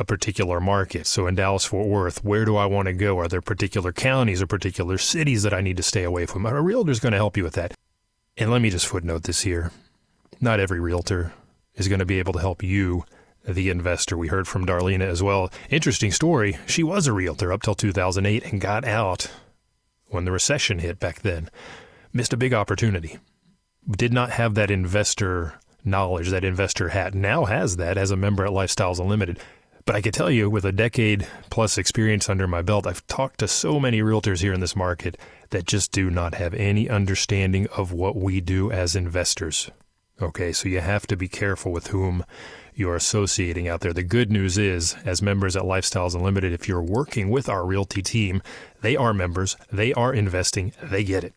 a 0.00 0.04
particular 0.04 0.60
market. 0.60 1.06
So 1.06 1.26
in 1.26 1.34
Dallas 1.34 1.66
Fort 1.66 1.86
Worth, 1.86 2.24
where 2.24 2.46
do 2.46 2.56
I 2.56 2.64
want 2.64 2.86
to 2.86 2.94
go? 2.94 3.18
Are 3.18 3.28
there 3.28 3.42
particular 3.42 3.92
counties 3.92 4.40
or 4.40 4.46
particular 4.46 4.96
cities 4.96 5.42
that 5.42 5.52
I 5.52 5.60
need 5.60 5.76
to 5.76 5.82
stay 5.82 6.04
away 6.04 6.24
from? 6.24 6.46
A 6.46 6.62
realtor 6.62 6.90
is 6.90 7.00
going 7.00 7.12
to 7.12 7.18
help 7.18 7.36
you 7.36 7.44
with 7.44 7.52
that. 7.52 7.74
And 8.38 8.50
let 8.50 8.62
me 8.62 8.70
just 8.70 8.86
footnote 8.86 9.24
this 9.24 9.42
here. 9.42 9.72
Not 10.40 10.58
every 10.58 10.80
realtor 10.80 11.34
is 11.74 11.86
going 11.86 11.98
to 11.98 12.06
be 12.06 12.18
able 12.18 12.32
to 12.32 12.40
help 12.40 12.62
you, 12.62 13.04
the 13.46 13.68
investor. 13.68 14.16
We 14.16 14.28
heard 14.28 14.48
from 14.48 14.64
Darlena 14.64 15.02
as 15.02 15.22
well. 15.22 15.52
Interesting 15.68 16.12
story. 16.12 16.56
She 16.66 16.82
was 16.82 17.06
a 17.06 17.12
realtor 17.12 17.52
up 17.52 17.62
till 17.62 17.74
2008 17.74 18.50
and 18.50 18.58
got 18.58 18.86
out 18.86 19.30
when 20.06 20.24
the 20.24 20.32
recession 20.32 20.78
hit 20.78 20.98
back 20.98 21.20
then. 21.20 21.50
Missed 22.10 22.32
a 22.32 22.38
big 22.38 22.54
opportunity. 22.54 23.18
Did 23.86 24.14
not 24.14 24.30
have 24.30 24.54
that 24.54 24.70
investor 24.70 25.60
knowledge, 25.84 26.30
that 26.30 26.44
investor 26.44 26.88
hat. 26.88 27.14
Now 27.14 27.44
has 27.44 27.76
that 27.76 27.98
as 27.98 28.10
a 28.10 28.16
member 28.16 28.46
at 28.46 28.52
Lifestyles 28.52 28.98
Unlimited. 28.98 29.38
But 29.90 29.96
I 29.96 30.02
can 30.02 30.12
tell 30.12 30.30
you, 30.30 30.48
with 30.48 30.64
a 30.64 30.70
decade 30.70 31.26
plus 31.50 31.76
experience 31.76 32.28
under 32.28 32.46
my 32.46 32.62
belt, 32.62 32.86
I've 32.86 33.04
talked 33.08 33.40
to 33.40 33.48
so 33.48 33.80
many 33.80 34.02
realtors 34.02 34.40
here 34.40 34.52
in 34.52 34.60
this 34.60 34.76
market 34.76 35.18
that 35.48 35.66
just 35.66 35.90
do 35.90 36.10
not 36.10 36.36
have 36.36 36.54
any 36.54 36.88
understanding 36.88 37.66
of 37.76 37.90
what 37.90 38.14
we 38.14 38.40
do 38.40 38.70
as 38.70 38.94
investors. 38.94 39.68
Okay, 40.22 40.52
so 40.52 40.68
you 40.68 40.78
have 40.78 41.08
to 41.08 41.16
be 41.16 41.26
careful 41.26 41.72
with 41.72 41.88
whom 41.88 42.24
you're 42.72 42.94
associating 42.94 43.66
out 43.66 43.80
there. 43.80 43.92
The 43.92 44.04
good 44.04 44.30
news 44.30 44.56
is, 44.58 44.94
as 45.04 45.22
members 45.22 45.56
at 45.56 45.64
Lifestyles 45.64 46.14
Unlimited, 46.14 46.52
if 46.52 46.68
you're 46.68 46.80
working 46.80 47.28
with 47.28 47.48
our 47.48 47.66
realty 47.66 48.00
team, 48.00 48.42
they 48.82 48.94
are 48.94 49.12
members, 49.12 49.56
they 49.72 49.92
are 49.94 50.14
investing, 50.14 50.72
they 50.80 51.02
get 51.02 51.24
it. 51.24 51.34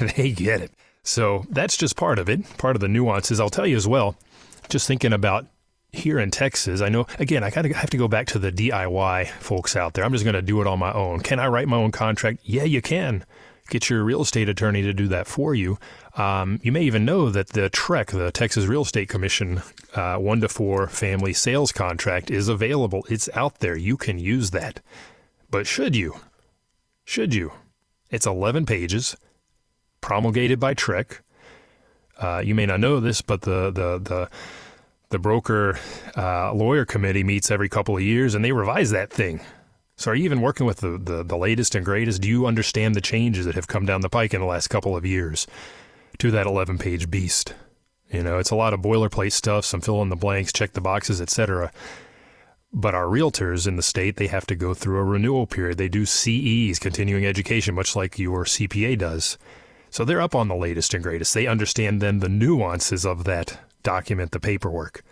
they 0.16 0.32
get 0.32 0.60
it. 0.60 0.72
So 1.04 1.44
that's 1.48 1.76
just 1.76 1.94
part 1.94 2.18
of 2.18 2.28
it, 2.28 2.58
part 2.58 2.74
of 2.74 2.80
the 2.80 2.88
nuances. 2.88 3.38
I'll 3.38 3.50
tell 3.50 3.68
you 3.68 3.76
as 3.76 3.86
well, 3.86 4.16
just 4.68 4.88
thinking 4.88 5.12
about 5.12 5.46
here 5.92 6.18
in 6.18 6.30
Texas, 6.30 6.80
I 6.80 6.88
know 6.88 7.06
again, 7.18 7.42
I 7.42 7.50
gotta 7.50 7.72
have 7.74 7.90
to 7.90 7.96
go 7.96 8.08
back 8.08 8.26
to 8.28 8.38
the 8.38 8.52
DIY 8.52 9.28
folks 9.28 9.76
out 9.76 9.94
there. 9.94 10.04
I'm 10.04 10.12
just 10.12 10.24
gonna 10.24 10.42
do 10.42 10.60
it 10.60 10.66
on 10.66 10.78
my 10.78 10.92
own. 10.92 11.20
Can 11.20 11.40
I 11.40 11.48
write 11.48 11.68
my 11.68 11.76
own 11.76 11.92
contract? 11.92 12.40
Yeah, 12.42 12.64
you 12.64 12.82
can. 12.82 13.24
Get 13.70 13.90
your 13.90 14.02
real 14.02 14.22
estate 14.22 14.48
attorney 14.48 14.82
to 14.82 14.94
do 14.94 15.08
that 15.08 15.26
for 15.26 15.54
you. 15.54 15.78
Um, 16.16 16.58
you 16.62 16.72
may 16.72 16.82
even 16.82 17.04
know 17.04 17.28
that 17.28 17.48
the 17.48 17.68
TREC, 17.68 18.06
the 18.06 18.30
Texas 18.30 18.64
Real 18.64 18.80
Estate 18.82 19.10
Commission, 19.10 19.60
uh, 19.94 20.16
one 20.16 20.40
to 20.40 20.48
four 20.48 20.88
family 20.88 21.34
sales 21.34 21.70
contract 21.70 22.30
is 22.30 22.48
available. 22.48 23.04
It's 23.10 23.28
out 23.34 23.60
there. 23.60 23.76
You 23.76 23.98
can 23.98 24.18
use 24.18 24.52
that. 24.52 24.80
But 25.50 25.66
should 25.66 25.94
you? 25.94 26.14
Should 27.04 27.34
you? 27.34 27.52
It's 28.10 28.26
11 28.26 28.64
pages, 28.64 29.16
promulgated 30.00 30.58
by 30.58 30.74
TREC. 30.74 31.20
Uh, 32.18 32.42
you 32.44 32.54
may 32.54 32.66
not 32.66 32.80
know 32.80 33.00
this, 33.00 33.20
but 33.20 33.42
the 33.42 33.70
the 33.70 33.98
the 33.98 34.28
the 35.10 35.18
broker 35.18 35.78
uh, 36.16 36.52
lawyer 36.52 36.84
committee 36.84 37.24
meets 37.24 37.50
every 37.50 37.68
couple 37.68 37.96
of 37.96 38.02
years 38.02 38.34
and 38.34 38.44
they 38.44 38.52
revise 38.52 38.90
that 38.90 39.10
thing. 39.10 39.40
So, 39.96 40.12
are 40.12 40.14
you 40.14 40.24
even 40.24 40.40
working 40.40 40.66
with 40.66 40.78
the, 40.78 40.96
the, 40.96 41.24
the, 41.24 41.36
latest 41.36 41.74
and 41.74 41.84
greatest? 41.84 42.22
Do 42.22 42.28
you 42.28 42.46
understand 42.46 42.94
the 42.94 43.00
changes 43.00 43.46
that 43.46 43.56
have 43.56 43.66
come 43.66 43.84
down 43.84 44.00
the 44.00 44.08
pike 44.08 44.32
in 44.32 44.40
the 44.40 44.46
last 44.46 44.68
couple 44.68 44.96
of 44.96 45.04
years 45.04 45.46
to 46.18 46.30
that 46.30 46.46
11 46.46 46.78
page 46.78 47.10
beast? 47.10 47.54
You 48.12 48.22
know, 48.22 48.38
it's 48.38 48.50
a 48.50 48.56
lot 48.56 48.72
of 48.72 48.80
boilerplate 48.80 49.32
stuff, 49.32 49.64
some 49.64 49.80
fill 49.80 50.00
in 50.02 50.08
the 50.08 50.16
blanks, 50.16 50.52
check 50.52 50.72
the 50.72 50.80
boxes, 50.80 51.20
etc. 51.20 51.72
But 52.72 52.94
our 52.94 53.06
realtors 53.06 53.66
in 53.66 53.76
the 53.76 53.82
state, 53.82 54.16
they 54.16 54.28
have 54.28 54.46
to 54.46 54.54
go 54.54 54.72
through 54.72 54.98
a 54.98 55.04
renewal 55.04 55.46
period. 55.46 55.78
They 55.78 55.88
do 55.88 56.06
CEs, 56.06 56.78
continuing 56.78 57.26
education, 57.26 57.74
much 57.74 57.96
like 57.96 58.18
your 58.18 58.44
CPA 58.44 58.98
does. 58.98 59.36
So 59.90 60.04
they're 60.04 60.20
up 60.20 60.34
on 60.34 60.48
the 60.48 60.54
latest 60.54 60.94
and 60.94 61.02
greatest. 61.02 61.34
They 61.34 61.46
understand 61.46 62.00
then 62.00 62.20
the 62.20 62.28
nuances 62.28 63.04
of 63.04 63.24
that 63.24 63.58
document 63.82 64.32
the 64.32 64.40
paperwork 64.40 65.02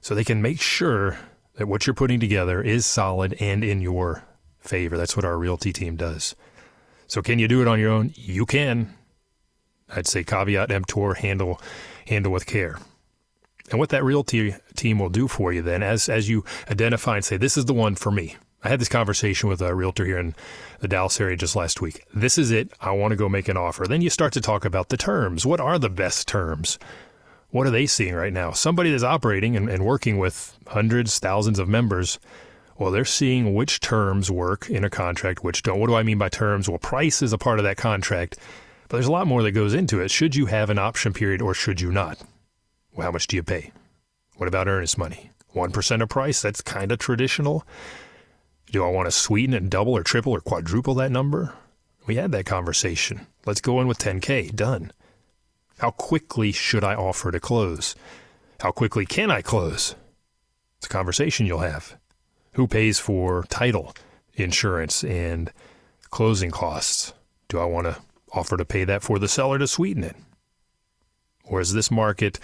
so 0.00 0.14
they 0.14 0.24
can 0.24 0.42
make 0.42 0.60
sure 0.60 1.18
that 1.56 1.66
what 1.66 1.86
you're 1.86 1.94
putting 1.94 2.20
together 2.20 2.60
is 2.62 2.84
solid 2.84 3.34
and 3.40 3.64
in 3.64 3.80
your 3.80 4.24
favor. 4.60 4.96
That's 4.96 5.16
what 5.16 5.24
our 5.24 5.38
realty 5.38 5.72
team 5.72 5.96
does. 5.96 6.34
So 7.06 7.22
can 7.22 7.38
you 7.38 7.48
do 7.48 7.62
it 7.62 7.68
on 7.68 7.78
your 7.78 7.90
own? 7.90 8.12
You 8.14 8.46
can. 8.46 8.94
I'd 9.94 10.06
say 10.06 10.24
caveat 10.24 10.70
emptor, 10.70 11.14
handle 11.14 11.60
handle 12.06 12.32
with 12.32 12.46
care. 12.46 12.78
And 13.70 13.78
what 13.78 13.90
that 13.90 14.04
realty 14.04 14.54
team 14.76 14.98
will 14.98 15.08
do 15.08 15.28
for 15.28 15.52
you 15.52 15.62
then, 15.62 15.82
as 15.82 16.08
as 16.08 16.28
you 16.28 16.44
identify 16.70 17.16
and 17.16 17.24
say, 17.24 17.36
this 17.36 17.56
is 17.56 17.66
the 17.66 17.74
one 17.74 17.94
for 17.94 18.10
me. 18.10 18.36
I 18.62 18.68
had 18.68 18.80
this 18.80 18.88
conversation 18.88 19.50
with 19.50 19.60
a 19.60 19.74
realtor 19.74 20.06
here 20.06 20.18
in 20.18 20.34
the 20.80 20.88
Dallas 20.88 21.20
area 21.20 21.36
just 21.36 21.54
last 21.54 21.82
week. 21.82 22.06
This 22.14 22.38
is 22.38 22.50
it. 22.50 22.72
I 22.80 22.92
want 22.92 23.12
to 23.12 23.16
go 23.16 23.28
make 23.28 23.48
an 23.48 23.58
offer. 23.58 23.86
Then 23.86 24.00
you 24.00 24.08
start 24.08 24.32
to 24.34 24.40
talk 24.40 24.64
about 24.64 24.88
the 24.88 24.96
terms. 24.96 25.44
What 25.44 25.60
are 25.60 25.78
the 25.78 25.90
best 25.90 26.26
terms? 26.26 26.78
What 27.54 27.68
are 27.68 27.70
they 27.70 27.86
seeing 27.86 28.16
right 28.16 28.32
now? 28.32 28.50
Somebody 28.50 28.90
that's 28.90 29.04
operating 29.04 29.54
and, 29.54 29.68
and 29.68 29.84
working 29.86 30.18
with 30.18 30.58
hundreds, 30.66 31.20
thousands 31.20 31.60
of 31.60 31.68
members, 31.68 32.18
well, 32.76 32.90
they're 32.90 33.04
seeing 33.04 33.54
which 33.54 33.78
terms 33.78 34.28
work 34.28 34.68
in 34.68 34.82
a 34.82 34.90
contract, 34.90 35.44
which 35.44 35.62
don't. 35.62 35.78
What 35.78 35.86
do 35.86 35.94
I 35.94 36.02
mean 36.02 36.18
by 36.18 36.30
terms? 36.30 36.68
Well, 36.68 36.78
price 36.78 37.22
is 37.22 37.32
a 37.32 37.38
part 37.38 37.60
of 37.60 37.64
that 37.64 37.76
contract, 37.76 38.38
but 38.88 38.96
there's 38.96 39.06
a 39.06 39.12
lot 39.12 39.28
more 39.28 39.44
that 39.44 39.52
goes 39.52 39.72
into 39.72 40.00
it. 40.00 40.10
Should 40.10 40.34
you 40.34 40.46
have 40.46 40.68
an 40.68 40.80
option 40.80 41.12
period 41.12 41.40
or 41.40 41.54
should 41.54 41.80
you 41.80 41.92
not? 41.92 42.20
Well, 42.92 43.06
how 43.06 43.12
much 43.12 43.28
do 43.28 43.36
you 43.36 43.44
pay? 43.44 43.70
What 44.36 44.48
about 44.48 44.66
earnest 44.66 44.98
money? 44.98 45.30
1% 45.54 46.02
of 46.02 46.08
price? 46.08 46.42
That's 46.42 46.60
kind 46.60 46.90
of 46.90 46.98
traditional. 46.98 47.64
Do 48.72 48.84
I 48.84 48.90
want 48.90 49.06
to 49.06 49.12
sweeten 49.12 49.54
and 49.54 49.70
double 49.70 49.92
or 49.92 50.02
triple 50.02 50.32
or 50.32 50.40
quadruple 50.40 50.94
that 50.94 51.12
number? 51.12 51.54
We 52.04 52.16
had 52.16 52.32
that 52.32 52.46
conversation. 52.46 53.28
Let's 53.46 53.60
go 53.60 53.80
in 53.80 53.86
with 53.86 53.98
10K. 53.98 54.56
Done. 54.56 54.90
How 55.78 55.90
quickly 55.90 56.52
should 56.52 56.84
I 56.84 56.94
offer 56.94 57.30
to 57.30 57.40
close? 57.40 57.94
How 58.60 58.70
quickly 58.70 59.04
can 59.04 59.30
I 59.30 59.42
close? 59.42 59.94
It's 60.78 60.86
a 60.86 60.90
conversation 60.90 61.46
you'll 61.46 61.58
have. 61.58 61.96
Who 62.54 62.66
pays 62.66 62.98
for 62.98 63.44
title 63.48 63.94
insurance 64.34 65.02
and 65.02 65.52
closing 66.10 66.50
costs? 66.50 67.12
Do 67.48 67.58
I 67.58 67.64
want 67.64 67.86
to 67.86 67.96
offer 68.32 68.56
to 68.56 68.64
pay 68.64 68.84
that 68.84 69.02
for 69.02 69.18
the 69.18 69.28
seller 69.28 69.58
to 69.58 69.66
sweeten 69.66 70.04
it? 70.04 70.16
Or 71.44 71.60
is 71.60 71.72
this 71.72 71.90
market 71.90 72.38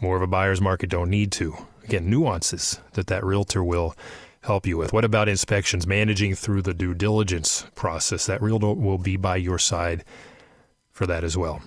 more 0.00 0.16
of 0.16 0.22
a 0.22 0.26
buyer's 0.26 0.60
market? 0.60 0.90
Don't 0.90 1.10
need 1.10 1.30
to. 1.32 1.54
Again, 1.84 2.08
nuances 2.08 2.80
that 2.92 3.08
that 3.08 3.24
realtor 3.24 3.62
will 3.62 3.94
help 4.42 4.66
you 4.66 4.76
with. 4.76 4.92
What 4.92 5.04
about 5.04 5.28
inspections, 5.28 5.86
managing 5.86 6.34
through 6.34 6.62
the 6.62 6.74
due 6.74 6.94
diligence 6.94 7.66
process? 7.74 8.26
That 8.26 8.42
realtor 8.42 8.72
will 8.72 8.98
be 8.98 9.16
by 9.16 9.36
your 9.36 9.58
side 9.58 10.04
for 10.90 11.06
that 11.06 11.24
as 11.24 11.36
well. 11.36 11.62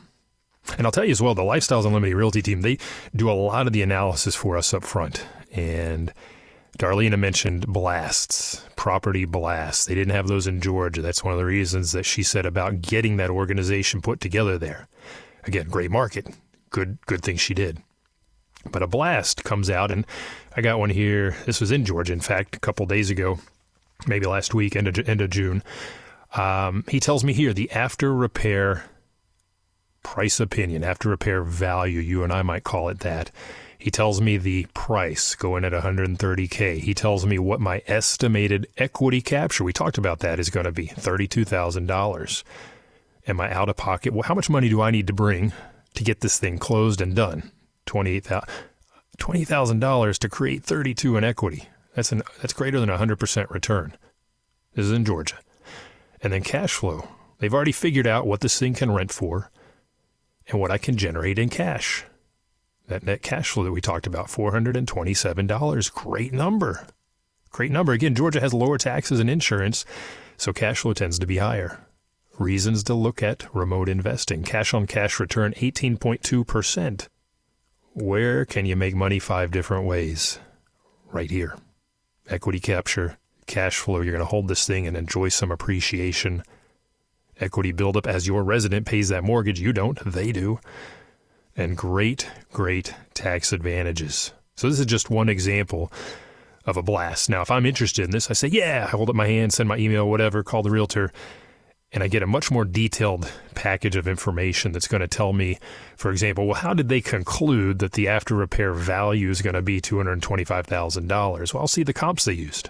And 0.78 0.88
I'll 0.88 0.92
tell 0.92 1.06
you 1.06 1.12
as 1.12 1.22
well, 1.22 1.36
the 1.36 1.42
Lifestyles 1.42 1.86
Unlimited 1.86 2.16
Realty 2.16 2.42
team, 2.42 2.62
they 2.62 2.78
do 3.16 3.30
a 3.30 3.34
lot 3.34 3.68
of 3.68 3.74
the 3.74 3.82
analysis 3.82 4.36
for 4.36 4.58
us 4.58 4.74
up 4.74 4.84
front. 4.84 5.26
And 5.52 6.14
Darlena 6.80 7.20
mentioned 7.20 7.68
blasts, 7.68 8.66
property 8.76 9.26
blasts. 9.26 9.86
They 9.86 9.94
didn't 9.94 10.16
have 10.16 10.28
those 10.28 10.48
in 10.48 10.62
Georgia. 10.62 11.02
That's 11.02 11.24
one 11.24 11.34
of 11.34 11.38
the 11.38 11.46
reasons 11.46 11.92
that 11.92 12.04
she 12.04 12.24
said 12.24 12.46
about 12.46 12.82
getting 12.82 13.18
that 13.18 13.30
organization 13.30 14.02
put 14.02 14.20
together 14.20 14.58
there. 14.58 14.88
Again, 15.44 15.68
great 15.68 15.92
market. 15.92 16.28
Good 16.72 16.98
good 17.06 17.22
thing 17.22 17.38
she 17.38 17.54
did. 17.54 17.80
But 18.72 18.82
a 18.82 18.88
blast 18.88 19.44
comes 19.44 19.70
out 19.70 19.92
and 19.92 20.06
I 20.56 20.62
got 20.62 20.80
one 20.80 20.90
here. 20.90 21.36
This 21.46 21.60
was 21.60 21.72
in 21.72 21.86
Georgia, 21.86 22.14
in 22.14 22.22
fact, 22.22 22.56
a 22.56 22.60
couple 22.60 22.86
days 22.86 23.10
ago, 23.10 23.40
maybe 24.08 24.26
last 24.26 24.54
week, 24.54 24.76
end 24.76 24.88
of, 24.88 25.08
end 25.08 25.22
of 25.22 25.30
June. 25.30 25.62
Um, 26.36 26.84
he 26.88 27.00
tells 27.00 27.24
me 27.24 27.34
here 27.34 27.54
the 27.54 27.70
after 27.72 28.14
repair 28.14 28.86
price 30.04 30.40
opinion, 30.40 30.84
after 30.84 31.10
repair 31.10 31.44
value, 31.44 32.00
you 32.00 32.24
and 32.24 32.32
I 32.32 32.42
might 32.42 32.64
call 32.64 32.90
it 32.90 33.00
that. 33.00 33.32
He 33.78 33.92
tells 33.92 34.22
me 34.22 34.38
the 34.38 34.68
price 34.74 35.36
going 35.36 35.66
at 35.66 35.74
130K. 35.74 36.80
He 36.80 36.94
tells 36.94 37.26
me 37.26 37.38
what 37.38 37.60
my 37.60 37.82
estimated 37.88 38.68
equity 38.78 39.22
capture, 39.22 39.64
we 39.64 39.74
talked 39.74 39.98
about 39.98 40.20
that, 40.20 40.40
is 40.40 40.50
going 40.50 40.66
to 40.66 40.72
be 40.72 40.88
$32,000. 40.88 42.44
Am 43.28 43.42
I 43.42 43.54
out 43.54 43.70
of 43.70 43.76
pocket? 43.76 44.14
Well, 44.14 44.24
how 44.24 44.36
much 44.36 44.50
money 44.50 44.70
do 44.70 44.82
I 44.82 44.92
need 44.92 45.08
to 45.08 45.14
bring 45.14 45.54
to 45.96 46.04
get 46.04 46.22
this 46.22 46.40
thing 46.40 46.60
closed 46.60 47.02
and 47.02 47.16
done? 47.16 47.52
$28,000 47.88 48.48
$20,000 49.20 50.18
to 50.18 50.30
create 50.30 50.64
32 50.64 51.18
in 51.18 51.24
equity. 51.24 51.70
That's 51.96 52.12
an 52.12 52.24
that's 52.42 52.54
greater 52.54 52.80
than 52.80 52.90
a 52.90 52.98
100% 52.98 53.50
return. 53.50 53.96
This 54.74 54.86
is 54.86 54.92
in 54.92 55.06
Georgia. 55.06 55.38
And 56.22 56.34
then 56.34 56.42
cash 56.42 56.74
flow. 56.74 57.08
They've 57.40 57.54
already 57.54 57.72
figured 57.72 58.08
out 58.08 58.26
what 58.26 58.42
this 58.42 58.58
thing 58.58 58.74
can 58.74 58.92
rent 58.92 59.12
for 59.12 59.52
and 60.48 60.60
what 60.60 60.72
I 60.72 60.78
can 60.78 60.98
generate 60.98 61.40
in 61.40 61.50
cash. 61.50 62.06
That 62.88 63.04
net 63.04 63.22
cash 63.22 63.50
flow 63.50 63.64
that 63.64 63.72
we 63.72 63.82
talked 63.82 64.08
about, 64.08 64.28
$427. 64.28 65.94
Great 65.94 66.34
number. 66.34 66.88
Great 67.52 67.72
number. 67.72 67.94
Again, 67.94 68.16
Georgia 68.16 68.42
has 68.42 68.54
lower 68.54 68.78
taxes 68.78 69.20
and 69.20 69.30
insurance, 69.30 69.86
so 70.38 70.52
cash 70.52 70.80
flow 70.80 70.94
tends 70.94 71.20
to 71.20 71.28
be 71.28 71.38
higher. 71.38 71.86
Reasons 72.40 72.84
to 72.84 72.94
look 72.96 73.22
at 73.22 73.54
remote 73.54 73.88
investing. 73.88 74.44
Cash 74.44 74.74
on 74.74 74.88
cash 74.88 75.20
return 75.20 75.54
18.2%. 75.54 77.08
Where 77.94 78.44
can 78.44 78.66
you 78.66 78.76
make 78.76 78.96
money 78.96 79.20
five 79.20 79.52
different 79.52 79.86
ways? 79.86 80.40
Right 81.12 81.30
here. 81.30 81.56
Equity 82.28 82.60
capture, 82.60 83.18
cash 83.46 83.78
flow. 83.78 84.02
You're 84.02 84.14
going 84.14 84.20
to 84.20 84.26
hold 84.26 84.48
this 84.48 84.66
thing 84.66 84.88
and 84.88 84.98
enjoy 84.98 85.30
some 85.30 85.52
appreciation 85.52 86.44
equity 87.44 87.72
buildup 87.72 88.08
as 88.08 88.26
your 88.26 88.44
resident 88.44 88.88
pays 88.88 89.10
that 89.10 89.24
mortgage. 89.24 89.60
You 89.60 89.74
don't, 89.74 90.00
they 90.06 90.32
do. 90.32 90.60
And 91.56 91.78
great, 91.78 92.28
great 92.52 92.96
tax 93.14 93.54
advantages. 93.54 94.32
So, 94.56 94.70
this 94.70 94.80
is 94.80 94.86
just 94.86 95.10
one 95.10 95.30
example 95.30 95.92
of 96.66 96.78
a 96.78 96.82
blast. 96.82 97.30
Now, 97.30 97.42
if 97.42 97.52
I'm 97.52 97.66
interested 97.66 98.06
in 98.06 98.12
this, 98.12 98.30
I 98.30 98.34
say, 98.34 98.48
yeah, 98.48 98.86
I 98.88 98.92
hold 98.92 99.10
up 99.10 99.16
my 99.16 99.28
hand, 99.28 99.54
send 99.54 99.70
my 99.70 99.78
email, 99.78 100.10
whatever, 100.10 100.44
call 100.44 100.64
the 100.64 100.72
realtor, 100.72 101.12
and 101.92 102.02
I 102.04 102.08
get 102.08 102.24
a 102.24 102.28
much 102.28 102.50
more 102.50 102.66
detailed 102.66 103.32
package 103.54 103.96
of 103.96 104.08
information 104.08 104.72
that's 104.72 104.88
going 104.88 105.02
to 105.02 105.08
tell 105.08 105.34
me, 105.34 105.60
for 105.96 106.10
example, 106.10 106.48
well, 106.48 106.56
how 106.56 106.74
did 106.74 106.90
they 106.90 107.02
conclude 107.02 107.80
that 107.80 107.92
the 107.92 108.08
after 108.08 108.34
repair 108.34 108.74
value 108.74 109.30
is 109.30 109.42
going 109.42 109.54
to 109.54 109.62
be 109.62 109.80
$225,000? 109.80 111.54
Well, 111.54 111.62
I'll 111.62 111.68
see 111.68 111.84
the 111.84 111.94
comps 111.94 112.26
they 112.26 112.34
used. 112.34 112.70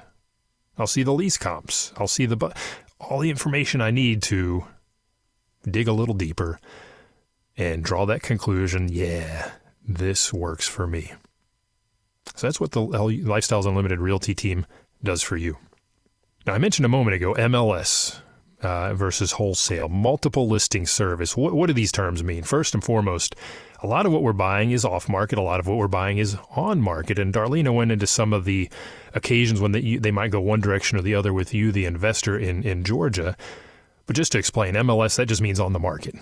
I'll 0.78 0.88
see 0.88 1.04
the 1.04 1.14
lease 1.14 1.38
comps. 1.38 1.94
I'll 1.98 2.08
see 2.08 2.26
the 2.26 2.54
all 3.00 3.20
the 3.20 3.30
information 3.30 3.82
I 3.82 3.92
need 3.92 4.22
to 4.24 4.66
dig 5.70 5.88
a 5.88 5.94
little 5.94 6.16
deeper 6.16 6.60
and 7.58 7.84
draw 7.84 8.06
that 8.06 8.22
conclusion. 8.22 8.90
Yeah, 8.92 9.52
this 9.88 10.34
works 10.34 10.68
for 10.68 10.88
me. 10.88 11.14
So 12.36 12.48
that's 12.48 12.60
what 12.60 12.72
the 12.72 12.82
Lifestyles 12.82 13.66
Unlimited 13.66 14.00
Realty 14.00 14.34
team 14.34 14.66
does 15.04 15.22
for 15.22 15.38
you. 15.38 15.58
Now, 16.46 16.54
I 16.54 16.58
mentioned 16.58 16.86
a 16.86 16.90
moment 16.90 17.16
ago 17.16 17.34
MLS 17.36 18.20
uh, 18.62 18.94
versus 18.94 19.34
wholesale, 19.34 19.90
multiple 19.90 20.48
listing 20.48 20.86
service. 20.86 21.38
What, 21.38 21.54
what 21.54 21.68
do 21.68 21.74
these 21.74 21.92
terms 21.92 22.24
mean? 22.24 22.44
First 22.44 22.74
and 22.74 22.84
foremost, 22.84 23.36
a 23.84 23.88
lot 23.88 24.06
of 24.06 24.14
what 24.14 24.24
we're 24.24 24.32
buying 24.32 24.72
is 24.72 24.86
off 24.86 25.10
market. 25.10 25.38
A 25.38 25.42
lot 25.42 25.60
of 25.60 25.68
what 25.68 25.78
we're 25.78 25.90
buying 25.90 26.18
is 26.18 26.38
on 26.56 26.82
market. 26.82 27.20
And 27.20 27.34
Darlena 27.34 27.76
went 27.76 27.92
into 27.92 28.08
some 28.08 28.32
of 28.32 28.46
the 28.46 28.70
occasions 29.14 29.60
when 29.60 29.74
they, 29.74 29.98
they 29.98 30.10
might 30.10 30.32
go 30.32 30.40
one 30.40 30.62
direction 30.62 30.98
or 30.98 31.02
the 31.02 31.16
other 31.16 31.34
with 31.34 31.54
you, 31.54 31.72
the 31.72 31.86
investor 31.86 32.40
in, 32.40 32.64
in 32.64 32.86
Georgia. 32.86 33.36
But 34.06 34.16
just 34.16 34.32
to 34.32 34.38
explain, 34.38 34.76
MLS, 34.76 35.18
that 35.18 35.26
just 35.26 35.42
means 35.42 35.60
on 35.60 35.74
the 35.74 35.80
market. 35.80 36.16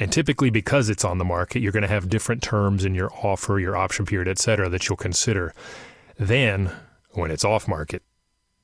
And 0.00 0.10
typically, 0.10 0.50
because 0.50 0.88
it's 0.88 1.04
on 1.04 1.18
the 1.18 1.24
market, 1.24 1.60
you're 1.60 1.72
going 1.72 1.82
to 1.82 1.88
have 1.88 2.08
different 2.08 2.42
terms 2.42 2.84
in 2.84 2.94
your 2.94 3.12
offer, 3.22 3.60
your 3.60 3.76
option 3.76 4.06
period, 4.06 4.26
et 4.26 4.38
cetera, 4.38 4.68
that 4.70 4.88
you'll 4.88 4.96
consider 4.96 5.54
than 6.18 6.72
when 7.10 7.30
it's 7.30 7.44
off 7.44 7.68
market. 7.68 8.02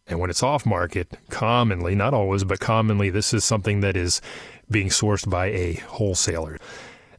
And 0.06 0.18
when 0.18 0.30
it's 0.30 0.42
off 0.42 0.66
market, 0.66 1.18
commonly, 1.28 1.94
not 1.94 2.14
always, 2.14 2.42
but 2.42 2.58
commonly, 2.58 3.10
this 3.10 3.32
is 3.32 3.44
something 3.44 3.80
that 3.80 3.96
is 3.96 4.20
being 4.68 4.88
sourced 4.88 5.28
by 5.28 5.46
a 5.46 5.74
wholesaler. 5.74 6.58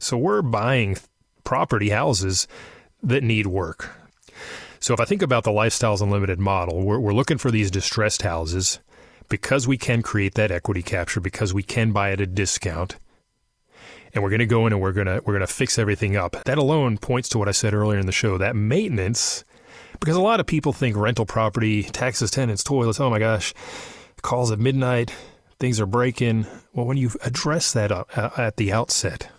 So 0.02 0.18
we're 0.18 0.42
buying 0.42 0.96
property 1.44 1.90
houses 1.90 2.48
that 3.04 3.22
need 3.22 3.46
work. 3.46 3.90
So 4.80 4.92
if 4.92 4.98
I 4.98 5.04
think 5.04 5.22
about 5.22 5.44
the 5.44 5.52
Lifestyles 5.52 6.02
Unlimited 6.02 6.40
model, 6.40 6.82
we're, 6.82 6.98
we're 6.98 7.14
looking 7.14 7.38
for 7.38 7.52
these 7.52 7.70
distressed 7.70 8.22
houses 8.22 8.80
because 9.28 9.68
we 9.68 9.78
can 9.78 10.02
create 10.02 10.34
that 10.34 10.50
equity 10.50 10.82
capture, 10.82 11.20
because 11.20 11.54
we 11.54 11.62
can 11.62 11.92
buy 11.92 12.10
at 12.10 12.20
a 12.20 12.26
discount. 12.26 12.96
And 14.12 14.24
we're 14.24 14.30
going 14.30 14.40
to 14.40 14.46
go 14.46 14.66
in 14.66 14.72
and 14.72 14.82
we're 14.82 14.92
going 14.92 15.06
to 15.06 15.22
we're 15.24 15.34
going 15.34 15.46
to 15.46 15.46
fix 15.46 15.78
everything 15.78 16.16
up. 16.16 16.36
That 16.44 16.58
alone 16.58 16.98
points 16.98 17.28
to 17.30 17.38
what 17.38 17.48
I 17.48 17.52
said 17.52 17.72
earlier 17.72 18.00
in 18.00 18.06
the 18.06 18.12
show. 18.12 18.36
That 18.36 18.56
maintenance, 18.56 19.44
because 20.00 20.16
a 20.16 20.20
lot 20.20 20.40
of 20.40 20.46
people 20.46 20.72
think 20.72 20.96
rental 20.96 21.26
property, 21.26 21.84
taxes, 21.84 22.32
tenants, 22.32 22.64
toilets. 22.64 22.98
Oh 22.98 23.08
my 23.08 23.20
gosh, 23.20 23.54
calls 24.20 24.50
at 24.50 24.58
midnight, 24.58 25.14
things 25.60 25.80
are 25.80 25.86
breaking. 25.86 26.46
Well, 26.74 26.86
when 26.86 26.96
you 26.96 27.12
address 27.22 27.72
that 27.72 27.92
uh, 27.92 28.30
at 28.36 28.56
the 28.56 28.72
outset, 28.72 29.30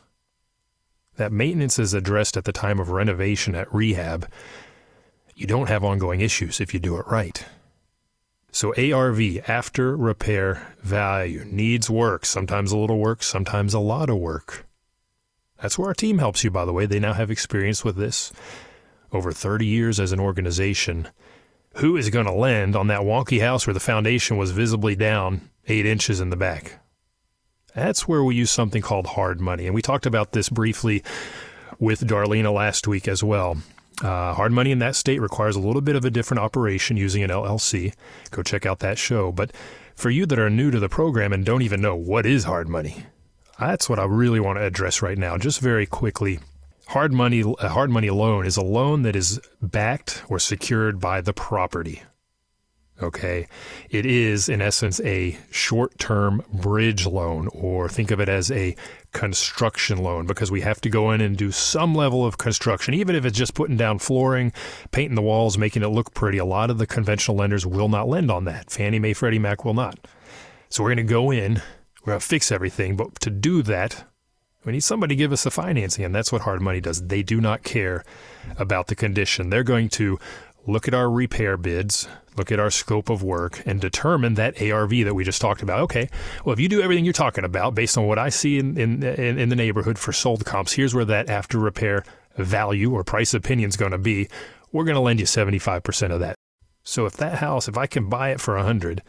that 1.18 1.32
maintenance 1.32 1.80
is 1.80 1.94
addressed 1.94 2.38
at 2.38 2.46
the 2.46 2.52
time 2.52 2.80
of 2.80 2.90
renovation 2.90 3.56
at 3.56 3.74
rehab, 3.74 4.30
you 5.36 5.48
don't 5.48 5.70
have 5.70 5.84
ongoing 5.84 6.22
issues 6.22 6.60
if 6.60 6.74
you 6.74 6.80
do 6.80 6.98
it 6.98 7.08
right. 7.08 7.46
So 8.52 8.74
ARV, 8.76 9.50
after 9.50 9.98
repair 9.98 10.76
value, 10.82 11.44
needs 11.46 11.90
work, 11.90 12.24
sometimes 12.24 12.72
a 12.72 12.78
little 12.78 13.00
work, 13.00 13.24
sometimes 13.24 13.74
a 13.74 13.80
lot 13.80 14.12
of 14.12 14.18
work. 14.18 14.68
That's 15.60 15.80
where 15.80 15.88
our 15.88 15.96
team 15.96 16.20
helps 16.20 16.44
you, 16.44 16.52
by 16.52 16.66
the 16.66 16.74
way. 16.74 16.86
They 16.86 17.00
now 17.00 17.14
have 17.14 17.32
experience 17.32 17.84
with 17.84 17.96
this. 17.96 18.32
Over 19.12 19.32
30 19.32 19.66
years 19.66 20.00
as 20.00 20.12
an 20.12 20.20
organization. 20.20 21.08
Who 21.78 21.98
is 21.98 22.12
going 22.12 22.26
to 22.28 22.32
lend 22.32 22.76
on 22.76 22.88
that 22.88 23.02
wonky 23.02 23.42
house 23.42 23.66
where 23.66 23.74
the 23.74 23.80
foundation 23.80 24.38
was 24.38 24.52
visibly 24.52 24.96
down 24.96 25.50
eight 25.68 25.88
inches 25.88 26.20
in 26.20 26.30
the 26.30 26.36
back? 26.36 26.83
That's 27.76 28.08
where 28.08 28.24
we 28.24 28.36
use 28.36 28.52
something 28.52 28.82
called 28.82 29.08
hard 29.08 29.42
money. 29.42 29.66
And 29.66 29.74
we 29.74 29.82
talked 29.82 30.06
about 30.06 30.32
this 30.32 30.50
briefly 30.50 31.04
with 31.80 32.08
Darlena 32.08 32.54
last 32.54 32.88
week 32.88 33.08
as 33.08 33.24
well. 33.24 33.58
Uh, 34.02 34.34
hard 34.34 34.52
money 34.52 34.72
in 34.72 34.80
that 34.80 34.96
state 34.96 35.22
requires 35.22 35.56
a 35.56 35.60
little 35.60 35.82
bit 35.82 35.96
of 35.96 36.06
a 36.06 36.10
different 36.12 36.42
operation 36.42 36.98
using 36.98 37.24
an 37.24 37.30
LLC. 37.30 37.94
Go 38.32 38.44
check 38.44 38.66
out 38.66 38.80
that 38.80 38.98
show. 38.98 39.32
But 39.32 39.52
for 39.96 40.10
you 40.10 40.26
that 40.26 40.40
are 40.40 40.50
new 40.50 40.72
to 40.72 40.80
the 40.80 40.90
program 40.90 41.34
and 41.34 41.46
don't 41.46 41.62
even 41.62 41.82
know 41.82 41.96
what 41.96 42.26
is 42.26 42.44
hard 42.44 42.68
money, 42.68 43.06
that's 43.60 43.90
what 43.90 44.00
I 44.00 44.06
really 44.06 44.40
want 44.40 44.58
to 44.58 44.66
address 44.66 45.02
right 45.02 45.18
now. 45.18 45.38
Just 45.38 45.60
very 45.60 45.86
quickly. 45.86 46.40
Hard 46.88 47.14
money, 47.14 47.44
a 47.60 47.70
hard 47.70 47.90
money 47.90 48.10
loan 48.10 48.46
is 48.46 48.58
a 48.58 48.64
loan 48.64 49.04
that 49.04 49.16
is 49.16 49.40
backed 49.62 50.24
or 50.28 50.38
secured 50.38 51.00
by 51.00 51.22
the 51.22 51.34
property. 51.34 52.04
Okay. 53.02 53.48
It 53.90 54.06
is, 54.06 54.48
in 54.48 54.62
essence, 54.62 55.00
a 55.02 55.38
short 55.52 55.98
term 55.98 56.44
bridge 56.54 57.08
loan, 57.08 57.50
or 57.54 57.90
think 57.90 58.12
of 58.12 58.20
it 58.20 58.30
as 58.30 58.52
a 58.52 58.76
construction 59.14 59.98
loan 59.98 60.26
because 60.26 60.52
we 60.52 60.62
have 60.62 60.80
to 60.82 60.90
go 60.90 61.12
in 61.12 61.22
and 61.22 61.36
do 61.36 61.52
some 61.52 61.96
level 61.96 62.26
of 62.26 62.38
construction, 62.38 62.94
even 62.94 63.16
if 63.16 63.26
it's 63.26 63.38
just 63.38 63.56
putting 63.56 63.78
down 63.78 64.00
flooring, 64.00 64.54
painting 64.92 65.16
the 65.16 65.22
walls, 65.22 65.58
making 65.58 65.84
it 65.84 65.88
look 65.88 66.14
pretty. 66.14 66.38
A 66.38 66.46
lot 66.46 66.70
of 66.70 66.78
the 66.78 66.88
conventional 66.88 67.38
lenders 67.38 67.66
will 67.66 67.90
not 67.90 68.08
lend 68.08 68.30
on 68.30 68.46
that. 68.46 68.70
Fannie 68.70 69.00
Mae, 69.00 69.14
Freddie 69.14 69.40
Mac 69.40 69.66
will 69.66 69.74
not. 69.74 70.00
So 70.70 70.84
we're 70.84 70.90
going 70.90 71.08
to 71.08 71.12
go 71.12 71.32
in, 71.32 71.62
we're 72.02 72.12
going 72.12 72.20
to 72.20 72.26
fix 72.26 72.52
everything. 72.52 72.96
But 72.96 73.20
to 73.22 73.30
do 73.30 73.64
that, 73.64 74.06
we 74.66 74.72
need 74.72 74.84
somebody 74.84 75.16
to 75.16 75.20
give 75.20 75.32
us 75.32 75.44
the 75.44 75.52
financing, 75.52 76.06
and 76.06 76.16
that's 76.16 76.32
what 76.32 76.44
hard 76.44 76.62
money 76.62 76.80
does. 76.80 77.08
They 77.08 77.22
do 77.22 77.42
not 77.42 77.64
care 77.64 78.04
about 78.58 78.88
the 78.88 78.96
condition. 78.96 79.50
They're 79.50 79.64
going 79.64 79.90
to 79.90 80.20
look 80.66 80.88
at 80.88 80.94
our 80.94 81.10
repair 81.10 81.58
bids, 81.58 82.08
look 82.38 82.52
at 82.52 82.60
our 82.60 82.70
scope 82.70 83.10
of 83.10 83.24
work, 83.24 83.62
and 83.66 83.80
determine 83.80 84.36
that 84.36 84.62
ARV 84.62 84.90
that 84.90 85.14
we 85.14 85.24
just 85.24 85.42
talked 85.42 85.62
about. 85.62 85.80
Okay, 85.82 86.10
well, 86.46 86.54
if 86.54 86.60
you 86.60 86.70
do 86.70 86.82
everything 86.82 87.06
you're 87.06 87.14
talking 87.14 87.44
about 87.44 87.76
based 87.76 87.98
on 87.98 88.08
what 88.08 88.20
I 88.20 88.30
see 88.30 88.58
in, 88.60 88.78
in, 88.78 89.04
in, 89.04 89.50
the 89.50 89.56
neighborhood 89.56 90.00
for 90.00 90.12
sold 90.12 90.46
comps, 90.46 90.74
here's 90.74 90.96
where 90.96 91.06
that 91.06 91.30
after 91.30 91.58
repair 91.60 92.04
value 92.38 92.94
or 92.94 93.04
price 93.04 93.34
opinion 93.34 93.70
is 93.70 93.78
going 93.78 93.92
to 93.92 93.98
be. 93.98 94.28
We're 94.72 94.86
going 94.86 94.96
to 94.96 95.02
lend 95.02 95.20
you 95.20 95.26
75% 95.26 96.12
of 96.12 96.20
that. 96.22 96.36
So 96.84 97.06
if 97.06 97.14
that 97.18 97.38
house, 97.38 97.68
if 97.68 97.78
I 97.78 97.86
can 97.86 98.10
buy 98.10 98.32
it 98.32 98.42
for 98.42 98.56
100 98.56 99.04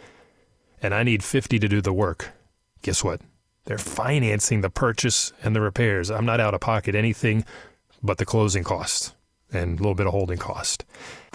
and 0.82 0.94
I 0.94 1.02
need 1.02 1.24
50 1.24 1.58
to 1.58 1.68
do 1.68 1.80
the 1.80 1.92
work, 1.92 2.30
guess 2.82 3.02
what? 3.02 3.22
They're 3.64 3.78
financing 3.78 4.60
the 4.60 4.68
purchase 4.68 5.32
and 5.42 5.56
the 5.56 5.62
repairs. 5.62 6.10
I'm 6.10 6.26
not 6.26 6.38
out 6.38 6.52
of 6.52 6.60
pocket 6.60 6.94
anything 6.94 7.44
but 8.04 8.18
the 8.18 8.26
closing 8.26 8.62
costs 8.62 9.14
and 9.50 9.78
a 9.78 9.82
little 9.82 9.94
bit 9.94 10.06
of 10.06 10.12
holding 10.12 10.38
cost. 10.38 10.84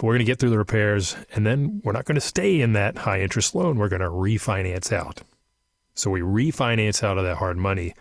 But 0.00 0.06
we're 0.06 0.14
going 0.14 0.24
to 0.24 0.32
get 0.32 0.38
through 0.38 0.48
the 0.48 0.56
repairs 0.56 1.14
and 1.34 1.44
then 1.44 1.82
we're 1.84 1.92
not 1.92 2.06
going 2.06 2.14
to 2.14 2.22
stay 2.22 2.62
in 2.62 2.72
that 2.72 2.96
high 2.96 3.20
interest 3.20 3.54
loan. 3.54 3.76
We're 3.76 3.90
going 3.90 4.00
to 4.00 4.08
refinance 4.08 4.90
out. 4.90 5.20
So 5.94 6.10
we 6.10 6.22
refinance 6.22 7.04
out 7.04 7.18
of 7.18 7.24
that 7.24 7.36
hard 7.36 7.58
money 7.58 7.92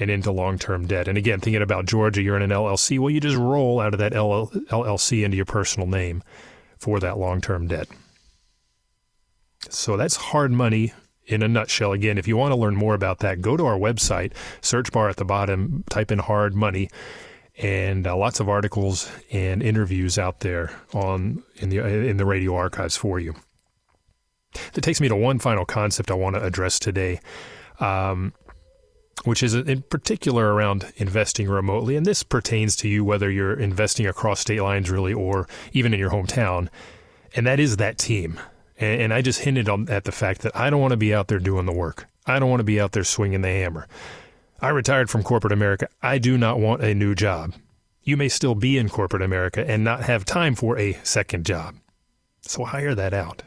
and 0.00 0.10
into 0.10 0.32
long 0.32 0.58
term 0.58 0.88
debt. 0.88 1.06
And 1.06 1.16
again, 1.16 1.38
thinking 1.38 1.62
about 1.62 1.86
Georgia, 1.86 2.22
you're 2.22 2.34
in 2.34 2.42
an 2.42 2.50
LLC. 2.50 2.98
Well, 2.98 3.10
you 3.10 3.20
just 3.20 3.36
roll 3.36 3.78
out 3.78 3.94
of 3.94 4.00
that 4.00 4.14
LLC 4.14 5.22
into 5.22 5.36
your 5.36 5.46
personal 5.46 5.86
name 5.86 6.24
for 6.76 6.98
that 6.98 7.18
long 7.18 7.40
term 7.40 7.68
debt. 7.68 7.86
So 9.70 9.96
that's 9.96 10.16
hard 10.16 10.50
money 10.50 10.92
in 11.24 11.44
a 11.44 11.48
nutshell. 11.48 11.92
Again, 11.92 12.18
if 12.18 12.26
you 12.26 12.36
want 12.36 12.50
to 12.50 12.56
learn 12.56 12.74
more 12.74 12.94
about 12.94 13.20
that, 13.20 13.40
go 13.40 13.56
to 13.56 13.64
our 13.64 13.78
website, 13.78 14.32
search 14.60 14.90
bar 14.90 15.08
at 15.08 15.18
the 15.18 15.24
bottom, 15.24 15.84
type 15.88 16.10
in 16.10 16.18
hard 16.18 16.56
money, 16.56 16.90
and 17.58 18.06
uh, 18.06 18.16
lots 18.16 18.40
of 18.40 18.48
articles 18.48 19.10
and 19.32 19.62
interviews 19.62 20.18
out 20.18 20.40
there 20.40 20.70
on 20.94 21.42
in 21.56 21.68
the 21.70 21.78
in 21.78 22.16
the 22.16 22.26
radio 22.26 22.54
archives 22.54 22.96
for 22.96 23.18
you. 23.18 23.34
That 24.72 24.80
takes 24.82 25.00
me 25.00 25.08
to 25.08 25.16
one 25.16 25.38
final 25.38 25.64
concept 25.64 26.10
I 26.10 26.14
want 26.14 26.36
to 26.36 26.44
address 26.44 26.78
today, 26.78 27.20
um, 27.80 28.32
which 29.24 29.42
is 29.42 29.54
in 29.54 29.82
particular 29.82 30.54
around 30.54 30.92
investing 30.96 31.48
remotely, 31.48 31.96
and 31.96 32.06
this 32.06 32.22
pertains 32.22 32.76
to 32.76 32.88
you 32.88 33.04
whether 33.04 33.30
you're 33.30 33.58
investing 33.58 34.06
across 34.06 34.40
state 34.40 34.62
lines, 34.62 34.90
really, 34.90 35.12
or 35.12 35.48
even 35.72 35.92
in 35.92 36.00
your 36.00 36.10
hometown, 36.10 36.68
and 37.34 37.46
that 37.46 37.60
is 37.60 37.76
that 37.76 37.98
team. 37.98 38.40
And, 38.78 39.02
and 39.02 39.14
I 39.14 39.20
just 39.20 39.40
hinted 39.40 39.68
on, 39.68 39.88
at 39.90 40.04
the 40.04 40.12
fact 40.12 40.42
that 40.42 40.56
I 40.56 40.70
don't 40.70 40.80
want 40.80 40.92
to 40.92 40.96
be 40.96 41.12
out 41.12 41.28
there 41.28 41.40
doing 41.40 41.66
the 41.66 41.72
work. 41.72 42.06
I 42.26 42.38
don't 42.38 42.50
want 42.50 42.60
to 42.60 42.64
be 42.64 42.80
out 42.80 42.92
there 42.92 43.04
swinging 43.04 43.40
the 43.40 43.48
hammer. 43.48 43.88
I 44.60 44.70
retired 44.70 45.08
from 45.08 45.22
corporate 45.22 45.52
America. 45.52 45.88
I 46.02 46.18
do 46.18 46.36
not 46.36 46.58
want 46.58 46.82
a 46.82 46.94
new 46.94 47.14
job. 47.14 47.54
You 48.02 48.16
may 48.16 48.28
still 48.28 48.54
be 48.54 48.76
in 48.76 48.88
corporate 48.88 49.22
America 49.22 49.68
and 49.68 49.84
not 49.84 50.02
have 50.04 50.24
time 50.24 50.54
for 50.54 50.78
a 50.78 50.98
second 51.04 51.46
job. 51.46 51.76
So 52.40 52.64
hire 52.64 52.94
that 52.94 53.14
out. 53.14 53.44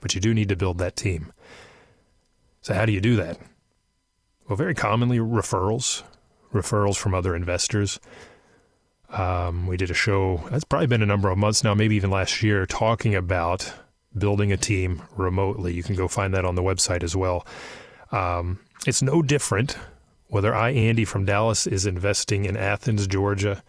But 0.00 0.14
you 0.14 0.20
do 0.20 0.34
need 0.34 0.48
to 0.48 0.56
build 0.56 0.78
that 0.78 0.96
team. 0.96 1.32
So, 2.62 2.74
how 2.74 2.86
do 2.86 2.92
you 2.92 3.00
do 3.00 3.16
that? 3.16 3.38
Well, 4.48 4.56
very 4.56 4.74
commonly, 4.74 5.18
referrals, 5.18 6.02
referrals 6.52 6.96
from 6.96 7.14
other 7.14 7.36
investors. 7.36 8.00
Um, 9.10 9.66
we 9.66 9.76
did 9.76 9.90
a 9.90 9.94
show, 9.94 10.42
that's 10.50 10.64
probably 10.64 10.86
been 10.86 11.02
a 11.02 11.06
number 11.06 11.28
of 11.30 11.38
months 11.38 11.62
now, 11.62 11.74
maybe 11.74 11.96
even 11.96 12.10
last 12.10 12.42
year, 12.42 12.66
talking 12.66 13.14
about 13.14 13.72
building 14.16 14.52
a 14.52 14.56
team 14.56 15.02
remotely. 15.16 15.74
You 15.74 15.82
can 15.82 15.94
go 15.94 16.08
find 16.08 16.34
that 16.34 16.44
on 16.44 16.54
the 16.54 16.62
website 16.62 17.02
as 17.02 17.14
well. 17.14 17.46
Um, 18.10 18.60
it's 18.86 19.02
no 19.02 19.22
different 19.22 19.76
whether 20.32 20.54
I, 20.54 20.70
Andy 20.70 21.04
from 21.04 21.26
Dallas, 21.26 21.66
is 21.66 21.84
investing 21.84 22.46
in 22.46 22.56
Athens, 22.56 23.06
Georgia, 23.06 23.62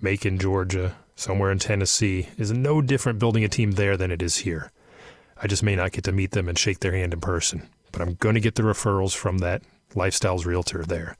Macon, 0.00 0.38
Georgia, 0.38 0.96
somewhere 1.14 1.50
in 1.52 1.58
Tennessee, 1.58 2.28
is 2.38 2.50
no 2.50 2.80
different 2.80 3.18
building 3.18 3.44
a 3.44 3.48
team 3.48 3.72
there 3.72 3.94
than 3.94 4.10
it 4.10 4.22
is 4.22 4.38
here. 4.38 4.72
I 5.42 5.46
just 5.46 5.62
may 5.62 5.76
not 5.76 5.92
get 5.92 6.04
to 6.04 6.12
meet 6.12 6.30
them 6.30 6.48
and 6.48 6.58
shake 6.58 6.80
their 6.80 6.94
hand 6.94 7.12
in 7.12 7.20
person, 7.20 7.68
but 7.92 8.00
I'm 8.00 8.14
going 8.14 8.36
to 8.36 8.40
get 8.40 8.54
the 8.54 8.62
referrals 8.62 9.14
from 9.14 9.38
that 9.38 9.60
Lifestyles 9.94 10.46
Realtor 10.46 10.82
there. 10.82 11.18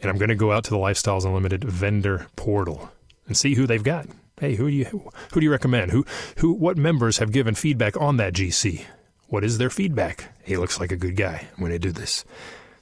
And 0.00 0.10
I'm 0.10 0.16
going 0.16 0.30
to 0.30 0.34
go 0.34 0.52
out 0.52 0.64
to 0.64 0.70
the 0.70 0.76
Lifestyles 0.76 1.26
Unlimited 1.26 1.64
vendor 1.64 2.28
portal 2.34 2.90
and 3.26 3.36
see 3.36 3.56
who 3.56 3.66
they've 3.66 3.84
got. 3.84 4.06
Hey, 4.40 4.54
who 4.54 4.70
do 4.70 4.74
you 4.74 4.84
who 5.32 5.40
do 5.40 5.44
you 5.44 5.50
recommend? 5.50 5.90
Who 5.90 6.06
who 6.38 6.52
what 6.52 6.78
members 6.78 7.18
have 7.18 7.30
given 7.30 7.54
feedback 7.54 8.00
on 8.00 8.16
that 8.16 8.32
GC? 8.32 8.84
What 9.28 9.44
is 9.44 9.58
their 9.58 9.70
feedback? 9.70 10.34
He 10.42 10.56
looks 10.56 10.80
like 10.80 10.90
a 10.90 10.96
good 10.96 11.16
guy. 11.16 11.48
When 11.56 11.70
to 11.70 11.78
do 11.78 11.92
this. 11.92 12.24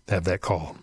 Have 0.08 0.24
that 0.24 0.40
call. 0.40 0.76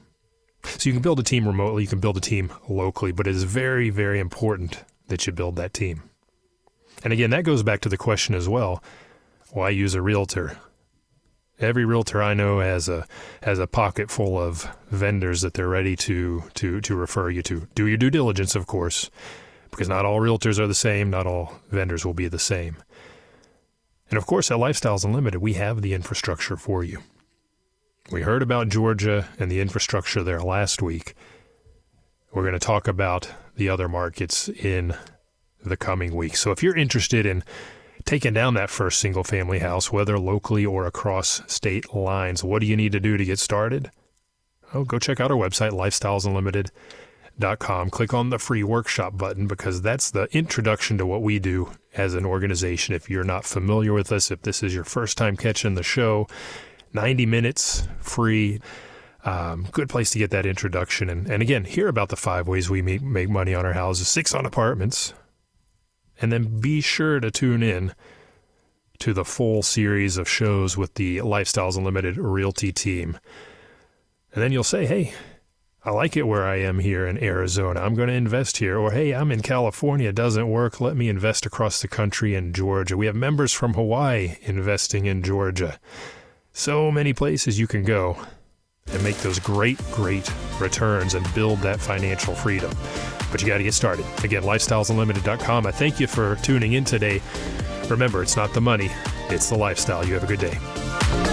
So 0.65 0.89
you 0.89 0.93
can 0.93 1.01
build 1.01 1.19
a 1.19 1.23
team 1.23 1.47
remotely, 1.47 1.83
you 1.83 1.89
can 1.89 1.99
build 1.99 2.17
a 2.17 2.21
team 2.21 2.51
locally, 2.69 3.11
but 3.11 3.27
it 3.27 3.35
is 3.35 3.43
very, 3.43 3.89
very 3.89 4.19
important 4.19 4.83
that 5.07 5.25
you 5.27 5.33
build 5.33 5.55
that 5.57 5.73
team. 5.73 6.03
And 7.03 7.11
again, 7.11 7.31
that 7.31 7.43
goes 7.43 7.63
back 7.63 7.81
to 7.81 7.89
the 7.89 7.97
question 7.97 8.35
as 8.35 8.47
well 8.47 8.83
why 9.51 9.69
use 9.69 9.93
a 9.93 10.01
realtor? 10.01 10.57
Every 11.59 11.85
realtor 11.85 12.21
I 12.21 12.33
know 12.33 12.59
has 12.59 12.89
a 12.89 13.07
has 13.43 13.59
a 13.59 13.67
pocket 13.67 14.09
full 14.09 14.41
of 14.41 14.67
vendors 14.89 15.41
that 15.41 15.53
they're 15.53 15.67
ready 15.67 15.95
to 15.97 16.43
to 16.55 16.81
to 16.81 16.95
refer 16.95 17.29
you 17.29 17.43
to. 17.43 17.67
Do 17.75 17.85
your 17.85 17.97
due 17.97 18.09
diligence, 18.09 18.55
of 18.55 18.65
course, 18.65 19.11
because 19.69 19.87
not 19.87 20.05
all 20.05 20.19
realtors 20.19 20.59
are 20.59 20.67
the 20.67 20.73
same, 20.73 21.11
not 21.11 21.27
all 21.27 21.53
vendors 21.69 22.03
will 22.05 22.15
be 22.15 22.27
the 22.27 22.39
same. 22.39 22.77
And 24.13 24.17
of 24.19 24.27
course, 24.27 24.51
at 24.51 24.59
Lifestyles 24.59 25.03
Unlimited, 25.03 25.41
we 25.41 25.53
have 25.53 25.81
the 25.81 25.95
infrastructure 25.95 26.55
for 26.55 26.83
you. 26.83 26.99
We 28.11 28.21
heard 28.21 28.43
about 28.43 28.69
Georgia 28.69 29.27
and 29.39 29.49
the 29.49 29.59
infrastructure 29.59 30.21
there 30.21 30.39
last 30.39 30.83
week. 30.83 31.15
We're 32.31 32.43
going 32.43 32.53
to 32.53 32.59
talk 32.59 32.87
about 32.87 33.27
the 33.55 33.69
other 33.69 33.89
markets 33.89 34.49
in 34.49 34.93
the 35.65 35.77
coming 35.77 36.15
weeks. 36.15 36.41
So 36.41 36.51
if 36.51 36.61
you're 36.61 36.77
interested 36.77 37.25
in 37.25 37.43
taking 38.05 38.33
down 38.33 38.53
that 38.53 38.69
first 38.69 38.99
single 38.99 39.23
family 39.23 39.57
house, 39.57 39.91
whether 39.91 40.19
locally 40.19 40.63
or 40.63 40.85
across 40.85 41.41
state 41.51 41.95
lines, 41.95 42.43
what 42.43 42.59
do 42.59 42.67
you 42.67 42.77
need 42.77 42.91
to 42.91 42.99
do 42.99 43.17
to 43.17 43.25
get 43.25 43.39
started? 43.39 43.89
Oh, 44.75 44.83
go 44.83 44.99
check 44.99 45.21
out 45.21 45.31
our 45.31 45.37
website, 45.37 45.71
lifestylesunlimited.com. 45.71 47.89
Click 47.89 48.13
on 48.13 48.29
the 48.29 48.37
free 48.37 48.63
workshop 48.63 49.17
button 49.17 49.47
because 49.47 49.81
that's 49.81 50.11
the 50.11 50.27
introduction 50.37 50.99
to 50.99 51.05
what 51.07 51.23
we 51.23 51.39
do 51.39 51.71
as 51.95 52.13
an 52.13 52.25
organization. 52.25 52.95
If 52.95 53.09
you're 53.09 53.23
not 53.23 53.45
familiar 53.45 53.93
with 53.93 54.11
us, 54.11 54.31
if 54.31 54.41
this 54.41 54.63
is 54.63 54.73
your 54.73 54.83
first 54.83 55.17
time 55.17 55.37
catching 55.37 55.75
the 55.75 55.83
show, 55.83 56.27
90 56.93 57.25
minutes 57.25 57.87
free. 57.99 58.59
Um, 59.25 59.67
good 59.71 59.89
place 59.89 60.11
to 60.11 60.19
get 60.19 60.31
that 60.31 60.45
introduction. 60.45 61.09
And, 61.09 61.29
and 61.29 61.41
again, 61.41 61.63
hear 61.63 61.87
about 61.87 62.09
the 62.09 62.15
five 62.15 62.47
ways 62.47 62.69
we 62.69 62.81
make, 62.81 63.01
make 63.01 63.29
money 63.29 63.55
on 63.55 63.65
our 63.65 63.73
houses, 63.73 64.07
six 64.07 64.33
on 64.33 64.45
apartments. 64.45 65.13
And 66.21 66.31
then 66.31 66.59
be 66.59 66.81
sure 66.81 67.19
to 67.19 67.31
tune 67.31 67.63
in 67.63 67.93
to 68.99 69.13
the 69.13 69.25
full 69.25 69.63
series 69.63 70.17
of 70.17 70.29
shows 70.29 70.77
with 70.77 70.95
the 70.95 71.17
Lifestyles 71.17 71.77
Unlimited 71.77 72.17
Realty 72.17 72.71
team. 72.71 73.17
And 74.33 74.43
then 74.43 74.51
you'll 74.51 74.63
say, 74.63 74.85
hey, 74.85 75.13
I 75.85 75.91
like 75.91 76.15
it 76.15 76.23
where 76.23 76.45
I 76.45 76.57
am 76.57 76.79
here 76.79 77.05
in 77.05 77.21
Arizona. 77.21 77.81
I'm 77.81 77.93
going 77.93 78.07
to 78.07 78.13
invest 78.13 78.57
here. 78.57 78.77
Or, 78.77 78.91
hey, 78.91 79.13
I'm 79.13 79.33
in 79.33 79.41
California. 79.41 80.09
It 80.09 80.15
doesn't 80.15 80.49
work. 80.49 80.79
Let 80.79 80.95
me 80.95 81.09
invest 81.09 81.45
across 81.45 81.81
the 81.81 81.89
country 81.89 82.35
in 82.35 82.53
Georgia. 82.53 82.95
We 82.95 83.05
have 83.05 83.15
members 83.15 83.51
from 83.51 83.73
Hawaii 83.73 84.37
investing 84.43 85.07
in 85.07 85.23
Georgia. 85.23 85.79
So 86.53 86.89
many 86.89 87.11
places 87.11 87.59
you 87.59 87.67
can 87.67 87.83
go 87.83 88.17
and 88.93 89.03
make 89.03 89.17
those 89.17 89.39
great, 89.39 89.77
great 89.91 90.31
returns 90.59 91.15
and 91.15 91.33
build 91.33 91.59
that 91.59 91.81
financial 91.81 92.33
freedom. 92.33 92.71
But 93.29 93.41
you 93.41 93.47
got 93.47 93.57
to 93.57 93.63
get 93.63 93.73
started. 93.73 94.05
Again, 94.23 94.43
lifestylesunlimited.com. 94.43 95.67
I 95.67 95.71
thank 95.71 95.99
you 95.99 96.07
for 96.07 96.37
tuning 96.37 96.73
in 96.73 96.85
today. 96.85 97.21
Remember, 97.89 98.21
it's 98.21 98.37
not 98.37 98.53
the 98.53 98.61
money, 98.61 98.89
it's 99.29 99.49
the 99.49 99.57
lifestyle. 99.57 100.05
You 100.05 100.13
have 100.13 100.23
a 100.23 100.27
good 100.27 100.39
day. 100.39 101.32